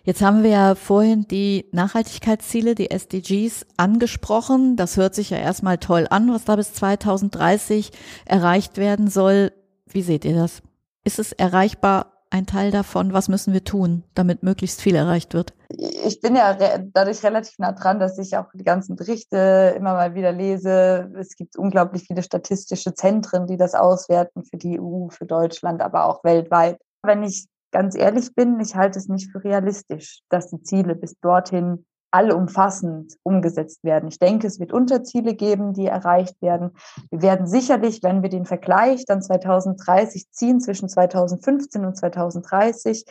Jetzt 0.03 0.21
haben 0.21 0.43
wir 0.43 0.49
ja 0.49 0.75
vorhin 0.75 1.27
die 1.27 1.65
Nachhaltigkeitsziele, 1.71 2.73
die 2.73 2.89
SDGs, 2.89 3.65
angesprochen. 3.77 4.75
Das 4.75 4.97
hört 4.97 5.13
sich 5.13 5.29
ja 5.29 5.37
erstmal 5.37 5.77
toll 5.77 6.07
an, 6.09 6.33
was 6.33 6.45
da 6.45 6.55
bis 6.55 6.73
2030 6.73 7.91
erreicht 8.25 8.77
werden 8.77 9.07
soll. 9.07 9.51
Wie 9.85 10.01
seht 10.01 10.25
ihr 10.25 10.35
das? 10.35 10.61
Ist 11.03 11.19
es 11.19 11.31
erreichbar? 11.33 12.09
Ein 12.29 12.47
Teil 12.47 12.71
davon, 12.71 13.13
was 13.13 13.29
müssen 13.29 13.53
wir 13.53 13.63
tun, 13.63 14.05
damit 14.15 14.41
möglichst 14.41 14.81
viel 14.81 14.95
erreicht 14.95 15.35
wird? 15.35 15.53
Ich 15.69 16.19
bin 16.19 16.35
ja 16.35 16.57
dadurch 16.91 17.23
relativ 17.23 17.59
nah 17.59 17.73
dran, 17.73 17.99
dass 17.99 18.17
ich 18.17 18.35
auch 18.35 18.47
die 18.55 18.63
ganzen 18.63 18.95
Berichte 18.95 19.75
immer 19.77 19.93
mal 19.93 20.15
wieder 20.15 20.31
lese. 20.31 21.11
Es 21.15 21.35
gibt 21.35 21.57
unglaublich 21.57 22.05
viele 22.07 22.23
statistische 22.23 22.95
Zentren, 22.95 23.45
die 23.45 23.57
das 23.57 23.75
auswerten 23.75 24.43
für 24.43 24.57
die 24.57 24.81
EU, 24.81 25.09
für 25.09 25.27
Deutschland, 25.27 25.83
aber 25.83 26.05
auch 26.05 26.23
weltweit. 26.23 26.79
Wenn 27.03 27.23
ich 27.23 27.47
ganz 27.71 27.95
ehrlich 27.95 28.33
bin, 28.33 28.59
ich 28.59 28.75
halte 28.75 28.97
es 28.97 29.09
nicht 29.09 29.31
für 29.31 29.43
realistisch, 29.43 30.21
dass 30.29 30.49
die 30.49 30.61
Ziele 30.61 30.95
bis 30.95 31.19
dorthin 31.19 31.85
allumfassend 32.11 33.17
umgesetzt 33.23 33.83
werden. 33.83 34.07
Ich 34.07 34.19
denke, 34.19 34.45
es 34.45 34.59
wird 34.59 34.71
Unterziele 34.71 35.33
geben, 35.33 35.73
die 35.73 35.87
erreicht 35.87 36.39
werden. 36.43 36.71
Wir 37.09 37.23
werden 37.23 37.47
sicherlich, 37.47 38.03
wenn 38.03 38.21
wir 38.21 38.29
den 38.29 38.45
Vergleich 38.45 39.05
dann 39.05 39.23
2030 39.23 40.29
ziehen 40.31 40.61
zwischen 40.61 40.87
2015 40.87 41.83
und 41.83 41.97
2030, 41.97 43.05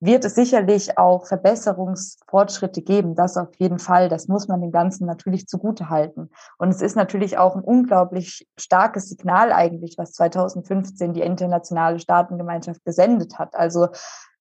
wird 0.00 0.24
es 0.24 0.34
sicherlich 0.34 0.98
auch 0.98 1.26
Verbesserungsfortschritte 1.26 2.82
geben. 2.82 3.14
Das 3.14 3.36
auf 3.36 3.54
jeden 3.58 3.78
Fall. 3.78 4.08
Das 4.08 4.28
muss 4.28 4.48
man 4.48 4.60
dem 4.60 4.72
Ganzen 4.72 5.06
natürlich 5.06 5.46
zugute 5.46 5.88
halten. 5.88 6.30
Und 6.58 6.68
es 6.68 6.82
ist 6.82 6.96
natürlich 6.96 7.38
auch 7.38 7.56
ein 7.56 7.62
unglaublich 7.62 8.46
starkes 8.58 9.08
Signal 9.08 9.52
eigentlich, 9.52 9.96
was 9.96 10.12
2015 10.12 11.14
die 11.14 11.22
internationale 11.22 11.98
Staatengemeinschaft 11.98 12.84
gesendet 12.84 13.38
hat. 13.38 13.54
Also 13.54 13.88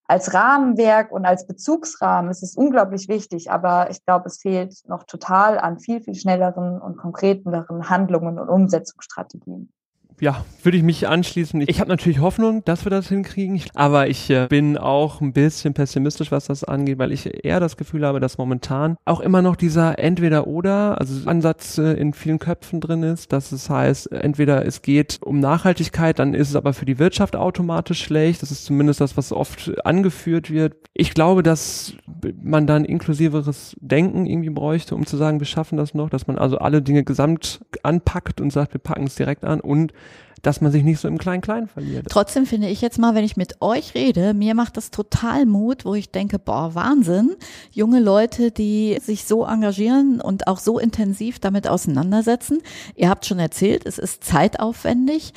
als 0.05 0.33
Rahmenwerk 0.33 1.11
und 1.11 1.25
als 1.25 1.47
Bezugsrahmen 1.47 2.29
ist 2.29 2.43
es 2.43 2.55
unglaublich 2.55 3.07
wichtig, 3.07 3.49
aber 3.49 3.89
ich 3.89 4.03
glaube, 4.05 4.27
es 4.27 4.39
fehlt 4.39 4.75
noch 4.87 5.03
total 5.03 5.57
an 5.57 5.79
viel, 5.79 6.01
viel 6.01 6.15
schnelleren 6.15 6.81
und 6.81 6.97
konkreteren 6.97 7.89
Handlungen 7.89 8.37
und 8.37 8.49
Umsetzungsstrategien 8.49 9.71
ja, 10.23 10.45
würde 10.63 10.77
ich 10.77 10.83
mich 10.83 11.05
anschließen. 11.05 11.65
Ich 11.67 11.81
habe 11.81 11.89
natürlich 11.89 12.19
Hoffnung, 12.19 12.63
dass 12.63 12.85
wir 12.85 12.89
das 12.89 13.09
hinkriegen, 13.09 13.61
aber 13.75 14.07
ich 14.07 14.29
äh, 14.29 14.47
bin 14.49 14.77
auch 14.77 15.19
ein 15.19 15.33
bisschen 15.33 15.73
pessimistisch, 15.73 16.31
was 16.31 16.45
das 16.45 16.63
angeht, 16.63 16.97
weil 16.97 17.11
ich 17.11 17.43
eher 17.43 17.59
das 17.59 17.75
Gefühl 17.75 18.05
habe, 18.05 18.21
dass 18.21 18.37
momentan 18.37 18.95
auch 19.03 19.19
immer 19.19 19.41
noch 19.41 19.57
dieser 19.57 19.99
Entweder-Oder, 19.99 20.97
also 20.97 21.29
Ansatz 21.29 21.77
äh, 21.77 21.91
in 21.93 22.13
vielen 22.13 22.39
Köpfen 22.39 22.79
drin 22.79 23.03
ist, 23.03 23.33
dass 23.33 23.51
es 23.51 23.69
heißt, 23.69 24.13
entweder 24.13 24.65
es 24.65 24.81
geht 24.81 25.19
um 25.21 25.41
Nachhaltigkeit, 25.41 26.19
dann 26.19 26.33
ist 26.33 26.49
es 26.49 26.55
aber 26.55 26.71
für 26.71 26.85
die 26.85 26.99
Wirtschaft 26.99 27.35
automatisch 27.35 28.01
schlecht. 28.01 28.41
Das 28.41 28.51
ist 28.51 28.63
zumindest 28.63 29.01
das, 29.01 29.17
was 29.17 29.33
oft 29.33 29.73
angeführt 29.85 30.49
wird. 30.49 30.75
Ich 30.93 31.13
glaube, 31.13 31.43
dass 31.43 31.95
man 32.41 32.65
dann 32.65 32.85
inklusiveres 32.85 33.75
Denken 33.81 34.25
irgendwie 34.25 34.51
bräuchte, 34.51 34.95
um 34.95 35.05
zu 35.05 35.17
sagen, 35.17 35.41
wir 35.41 35.47
schaffen 35.47 35.77
das 35.77 35.93
noch, 35.93 36.09
dass 36.09 36.27
man 36.27 36.37
also 36.37 36.59
alle 36.59 36.81
Dinge 36.81 37.03
gesamt 37.03 37.59
anpackt 37.83 38.39
und 38.39 38.53
sagt, 38.53 38.73
wir 38.73 38.79
packen 38.79 39.03
es 39.03 39.15
direkt 39.15 39.43
an 39.43 39.59
und 39.59 39.91
dass 40.43 40.61
man 40.61 40.71
sich 40.71 40.83
nicht 40.83 40.99
so 40.99 41.07
im 41.07 41.17
Klein-Klein 41.17 41.67
verliert. 41.67 42.05
Trotzdem 42.09 42.45
finde 42.45 42.67
ich 42.67 42.81
jetzt 42.81 42.99
mal, 42.99 43.15
wenn 43.15 43.23
ich 43.23 43.37
mit 43.37 43.61
euch 43.61 43.95
rede, 43.95 44.33
mir 44.33 44.53
macht 44.53 44.77
das 44.77 44.91
total 44.91 45.45
Mut, 45.45 45.85
wo 45.85 45.95
ich 45.95 46.11
denke, 46.11 46.37
boah, 46.37 46.75
Wahnsinn. 46.75 47.35
Junge 47.71 48.01
Leute, 48.01 48.51
die 48.51 48.99
sich 49.01 49.23
so 49.23 49.45
engagieren 49.45 50.19
und 50.19 50.47
auch 50.47 50.59
so 50.59 50.79
intensiv 50.79 51.39
damit 51.39 51.67
auseinandersetzen. 51.67 52.59
Ihr 52.95 53.09
habt 53.09 53.25
schon 53.25 53.39
erzählt, 53.39 53.85
es 53.85 53.97
ist 53.97 54.23
zeitaufwendig. 54.23 55.33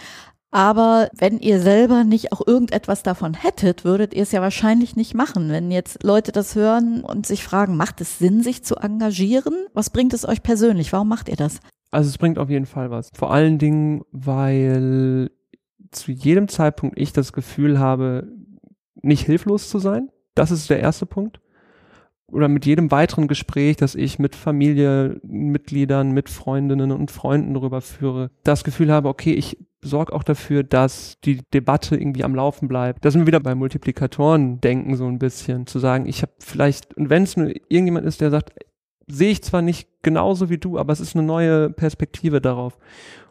Aber 0.50 1.08
wenn 1.12 1.38
ihr 1.38 1.60
selber 1.60 2.02
nicht 2.02 2.32
auch 2.32 2.44
irgendetwas 2.44 3.02
davon 3.02 3.34
hättet, 3.34 3.84
würdet 3.84 4.14
ihr 4.14 4.22
es 4.22 4.32
ja 4.32 4.40
wahrscheinlich 4.40 4.96
nicht 4.96 5.14
machen. 5.14 5.50
Wenn 5.50 5.70
jetzt 5.70 6.02
Leute 6.02 6.32
das 6.32 6.54
hören 6.54 7.04
und 7.04 7.26
sich 7.26 7.44
fragen, 7.44 7.76
macht 7.76 8.00
es 8.00 8.18
Sinn, 8.18 8.42
sich 8.42 8.64
zu 8.64 8.76
engagieren? 8.76 9.54
Was 9.74 9.90
bringt 9.90 10.14
es 10.14 10.26
euch 10.26 10.42
persönlich? 10.42 10.92
Warum 10.92 11.08
macht 11.08 11.28
ihr 11.28 11.36
das? 11.36 11.60
Also 11.90 12.08
es 12.08 12.18
bringt 12.18 12.38
auf 12.38 12.50
jeden 12.50 12.66
Fall 12.66 12.90
was. 12.90 13.10
Vor 13.14 13.32
allen 13.32 13.58
Dingen, 13.58 14.04
weil 14.12 15.30
zu 15.90 16.12
jedem 16.12 16.48
Zeitpunkt 16.48 16.98
ich 16.98 17.12
das 17.12 17.32
Gefühl 17.32 17.78
habe, 17.78 18.28
nicht 19.02 19.24
hilflos 19.24 19.68
zu 19.70 19.78
sein. 19.78 20.10
Das 20.34 20.50
ist 20.50 20.68
der 20.68 20.80
erste 20.80 21.06
Punkt. 21.06 21.40
Oder 22.28 22.48
mit 22.48 22.66
jedem 22.66 22.90
weiteren 22.90 23.28
Gespräch, 23.28 23.76
das 23.76 23.94
ich 23.94 24.18
mit 24.18 24.34
Familienmitgliedern, 24.34 26.10
mit 26.10 26.28
Freundinnen 26.28 26.90
und 26.90 27.12
Freunden 27.12 27.54
darüber 27.54 27.80
führe, 27.80 28.30
das 28.42 28.64
Gefühl 28.64 28.90
habe, 28.90 29.08
okay, 29.08 29.32
ich 29.32 29.58
sorge 29.80 30.12
auch 30.12 30.24
dafür, 30.24 30.64
dass 30.64 31.20
die 31.20 31.40
Debatte 31.54 31.96
irgendwie 31.96 32.24
am 32.24 32.34
Laufen 32.34 32.66
bleibt. 32.66 33.04
Da 33.04 33.12
sind 33.12 33.20
wir 33.20 33.26
wieder 33.28 33.40
bei 33.40 33.54
Multiplikatoren 33.54 34.60
denken 34.60 34.96
so 34.96 35.06
ein 35.06 35.20
bisschen, 35.20 35.68
zu 35.68 35.78
sagen, 35.78 36.06
ich 36.06 36.22
habe 36.22 36.32
vielleicht, 36.40 36.96
und 36.96 37.10
wenn 37.10 37.22
es 37.22 37.36
nur 37.36 37.48
irgendjemand 37.68 38.06
ist, 38.06 38.20
der 38.20 38.30
sagt, 38.30 38.52
sehe 39.06 39.30
ich 39.30 39.42
zwar 39.42 39.62
nicht 39.62 39.88
genauso 40.02 40.50
wie 40.50 40.58
du, 40.58 40.78
aber 40.78 40.92
es 40.92 41.00
ist 41.00 41.16
eine 41.16 41.24
neue 41.24 41.70
Perspektive 41.70 42.40
darauf. 42.40 42.78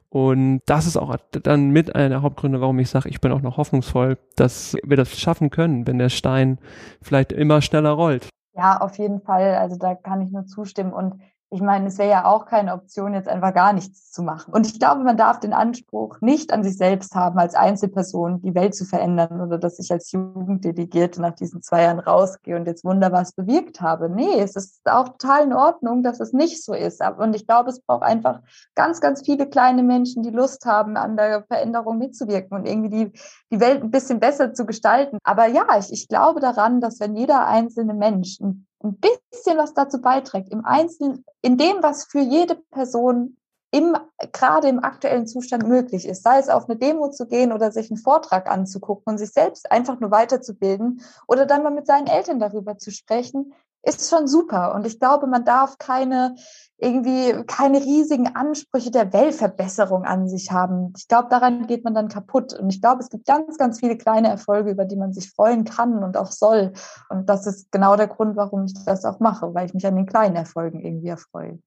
Und 0.10 0.62
das 0.66 0.88
ist 0.88 0.96
auch 0.96 1.16
dann 1.44 1.72
mit 1.72 1.94
einer 1.94 2.10
der 2.10 2.22
Hauptgründe, 2.22 2.62
warum 2.62 2.80
ich 2.80 2.90
sage, 2.90 3.10
ich 3.10 3.20
bin 3.20 3.34
auch 3.34 3.42
noch 3.42 3.58
hoffnungsvoll, 3.58 4.18
dass 4.38 4.78
wir 4.84 4.96
das 4.96 5.20
schaffen 5.20 5.50
können, 5.50 5.88
wenn 5.88 5.98
der 5.98 6.10
Stein 6.10 6.58
vielleicht 7.02 7.34
immer 7.34 7.62
schneller 7.62 7.92
rollt. 7.92 8.30
Ja, 8.54 8.78
auf 8.80 8.98
jeden 8.98 9.20
Fall. 9.20 9.56
Also 9.56 9.76
da 9.76 9.96
kann 9.96 10.22
ich 10.22 10.32
nur 10.32 10.46
zustimmen. 10.46 10.94
Und 10.94 11.20
ich 11.56 11.62
meine, 11.62 11.88
es 11.88 11.98
wäre 11.98 12.10
ja 12.10 12.26
auch 12.26 12.46
keine 12.46 12.74
Option, 12.74 13.14
jetzt 13.14 13.30
einfach 13.30 13.54
gar 13.54 13.72
nichts 13.72 14.12
zu 14.12 14.24
machen. 14.24 14.54
Und 14.54 14.68
ich 14.68 14.78
glaube, 14.78 15.04
man 15.04 15.16
darf 15.16 15.40
den 15.40 15.54
Anspruch 15.54 16.20
nicht 16.20 16.52
an 16.52 16.66
sich 16.66 16.76
selbst 16.76 17.16
haben, 17.16 17.40
als 17.40 17.56
Einzelperson 17.56 18.42
die 18.42 18.54
Welt 18.54 18.76
zu 18.76 18.84
verändern 18.84 19.40
oder 19.40 19.58
dass 19.58 19.80
ich 19.80 19.90
als 19.90 20.12
Jugenddelegierte 20.12 21.22
nach 21.22 21.34
diesen 21.34 21.62
zwei 21.62 21.84
Jahren 21.84 22.00
rausgehe 22.00 22.58
und 22.58 22.66
jetzt 22.68 22.84
wunderbar 22.84 23.22
was 23.22 23.32
bewirkt 23.32 23.80
habe. 23.80 24.10
Nee, 24.10 24.38
es 24.38 24.58
ist 24.58 24.82
auch 24.84 25.08
total 25.18 25.46
in 25.46 25.54
Ordnung, 25.54 26.04
dass 26.04 26.20
es 26.20 26.34
nicht 26.34 26.62
so 26.62 26.74
ist. 26.74 27.02
Und 27.18 27.34
ich 27.34 27.48
glaube, 27.48 27.70
es 27.70 27.80
braucht 27.80 28.04
einfach 28.04 28.42
ganz, 28.76 29.00
ganz 29.00 29.22
viele 29.24 29.48
kleine 29.48 29.82
Menschen, 29.82 30.22
die 30.22 30.32
Lust 30.32 30.66
haben, 30.66 30.98
an 30.98 31.16
der 31.16 31.44
Veränderung 31.44 31.98
mitzuwirken 31.98 32.58
und 32.58 32.68
irgendwie 32.68 32.90
die, 32.90 33.20
die 33.50 33.62
Welt 33.62 33.82
ein 33.82 33.92
bisschen 33.92 34.20
besser 34.20 34.54
zu 34.54 34.66
gestalten. 34.66 35.20
Aber 35.24 35.48
ja, 35.48 35.66
ich, 35.80 35.94
ich 35.94 36.10
glaube 36.10 36.42
daran, 36.42 36.82
dass 36.82 37.00
wenn 37.00 37.16
jeder 37.16 37.48
einzelne 37.48 37.94
Mensch 37.94 38.42
ein 38.42 38.65
ein 38.86 38.98
bisschen 38.98 39.58
was 39.58 39.74
dazu 39.74 40.02
beiträgt, 40.02 40.50
im 40.50 40.66
Einzelnen, 40.66 41.26
in 41.42 41.58
dem, 41.58 41.82
was 41.82 42.06
für 42.06 42.20
jede 42.20 42.56
Person 42.72 43.38
im, 43.72 43.98
gerade 44.32 44.70
im 44.70 44.84
aktuellen 44.84 45.28
Zustand 45.28 45.68
möglich 45.68 46.08
ist, 46.08 46.24
sei 46.24 46.40
es 46.40 46.48
auf 46.48 46.70
eine 46.70 46.78
Demo 46.78 47.10
zu 47.10 47.28
gehen 47.28 47.52
oder 47.52 47.72
sich 47.72 47.92
einen 47.92 47.98
Vortrag 47.98 48.50
anzugucken 48.50 49.14
und 49.14 49.18
sich 49.18 49.32
selbst 49.32 49.70
einfach 49.70 50.00
nur 50.00 50.12
weiterzubilden 50.12 51.02
oder 51.28 51.46
dann 51.46 51.64
mal 51.64 51.72
mit 51.72 51.86
seinen 51.86 52.08
Eltern 52.08 52.40
darüber 52.40 52.78
zu 52.78 52.92
sprechen, 52.92 53.54
ist 53.86 54.10
schon 54.10 54.28
super. 54.28 54.74
Und 54.76 54.86
ich 54.86 55.00
glaube, 55.00 55.28
man 55.28 55.46
darf 55.46 55.78
keine 55.78 56.36
irgendwie 56.78 57.44
keine 57.46 57.80
riesigen 57.80 58.36
Ansprüche 58.36 58.92
der 58.92 59.14
Weltverbesserung 59.14 60.04
an 60.04 60.28
sich 60.28 60.52
haben. 60.52 60.94
Ich 60.98 61.08
glaube, 61.08 61.30
daran 61.30 61.68
geht 61.68 61.86
man 61.86 61.94
dann 61.94 62.10
kaputt. 62.10 62.54
Und 62.54 62.70
ich 62.70 62.82
glaube, 62.82 63.02
es 63.02 63.10
gibt 63.10 63.26
ganz, 63.26 63.58
ganz 63.58 63.80
viele 63.80 63.98
kleine 63.98 64.28
Erfolge, 64.28 64.72
über 64.72 64.86
die 64.86 64.98
man 64.98 65.14
sich 65.14 65.32
freuen 65.32 65.64
kann 65.64 66.04
und 66.04 66.18
auch 66.18 66.32
soll. 66.32 66.74
Und 67.10 67.30
das 67.30 67.48
ist 67.48 67.72
genau 67.72 67.96
der 67.96 68.08
Grund, 68.08 68.36
warum 68.36 68.66
ich 68.66 68.74
das 68.86 69.06
auch 69.06 69.20
mache, 69.20 69.54
weil 69.54 69.68
ich 69.68 69.74
mich 69.74 69.88
an 69.88 69.96
den 69.96 70.06
kleinen 70.06 70.36
Erfolgen 70.36 70.82
irgendwie 70.82 71.08
erfreue. 71.08 71.60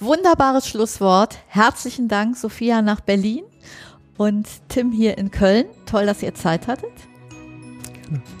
Wunderbares 0.00 0.66
Schlusswort. 0.66 1.38
Herzlichen 1.48 2.08
Dank, 2.08 2.36
Sophia, 2.36 2.82
nach 2.82 3.00
Berlin 3.00 3.44
und 4.16 4.46
Tim 4.68 4.90
hier 4.90 5.18
in 5.18 5.30
Köln. 5.30 5.66
Toll, 5.86 6.06
dass 6.06 6.22
ihr 6.22 6.34
Zeit 6.34 6.66
hattet. 6.66 6.92
Gerne. 8.08 8.37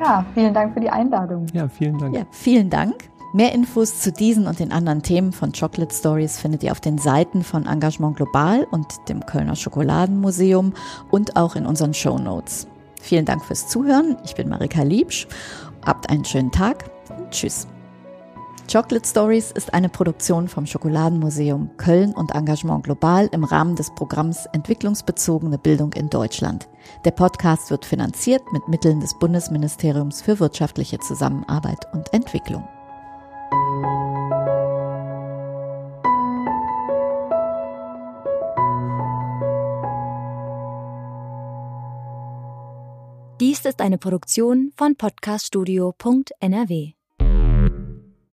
Ja, 0.00 0.24
vielen 0.34 0.52
Dank 0.52 0.74
für 0.74 0.80
die 0.80 0.90
Einladung. 0.90 1.46
Ja, 1.52 1.68
vielen 1.68 1.96
Dank. 1.98 2.14
Ja, 2.14 2.22
vielen 2.30 2.70
Dank. 2.70 2.94
Mehr 3.34 3.52
Infos 3.54 4.00
zu 4.00 4.12
diesen 4.12 4.46
und 4.46 4.58
den 4.58 4.72
anderen 4.72 5.02
Themen 5.02 5.32
von 5.32 5.52
Chocolate 5.52 5.94
Stories 5.94 6.38
findet 6.38 6.62
ihr 6.62 6.72
auf 6.72 6.80
den 6.80 6.98
Seiten 6.98 7.42
von 7.42 7.66
Engagement 7.66 8.16
Global 8.16 8.66
und 8.70 8.86
dem 9.08 9.24
Kölner 9.24 9.56
Schokoladenmuseum 9.56 10.74
und 11.10 11.36
auch 11.36 11.56
in 11.56 11.64
unseren 11.64 11.94
Show 11.94 12.18
Notes. 12.18 12.66
Vielen 13.00 13.24
Dank 13.24 13.42
fürs 13.44 13.68
Zuhören. 13.68 14.18
Ich 14.24 14.34
bin 14.34 14.50
Marika 14.50 14.82
Liebsch. 14.82 15.26
Habt 15.84 16.10
einen 16.10 16.24
schönen 16.24 16.52
Tag 16.52 16.90
und 17.08 17.30
tschüss. 17.30 17.66
Chocolate 18.72 19.06
Stories 19.06 19.50
ist 19.50 19.74
eine 19.74 19.90
Produktion 19.90 20.48
vom 20.48 20.64
Schokoladenmuseum 20.64 21.76
Köln 21.76 22.14
und 22.14 22.34
Engagement 22.34 22.84
Global 22.84 23.28
im 23.30 23.44
Rahmen 23.44 23.76
des 23.76 23.94
Programms 23.94 24.46
Entwicklungsbezogene 24.54 25.58
Bildung 25.58 25.92
in 25.92 26.08
Deutschland. 26.08 26.70
Der 27.04 27.10
Podcast 27.10 27.70
wird 27.70 27.84
finanziert 27.84 28.40
mit 28.50 28.66
Mitteln 28.68 29.00
des 29.00 29.18
Bundesministeriums 29.18 30.22
für 30.22 30.40
wirtschaftliche 30.40 30.98
Zusammenarbeit 31.00 31.86
und 31.92 32.14
Entwicklung. 32.14 32.66
Dies 43.38 43.66
ist 43.66 43.82
eine 43.82 43.98
Produktion 43.98 44.72
von 44.78 44.96
podcaststudio.nrw. 44.96 47.01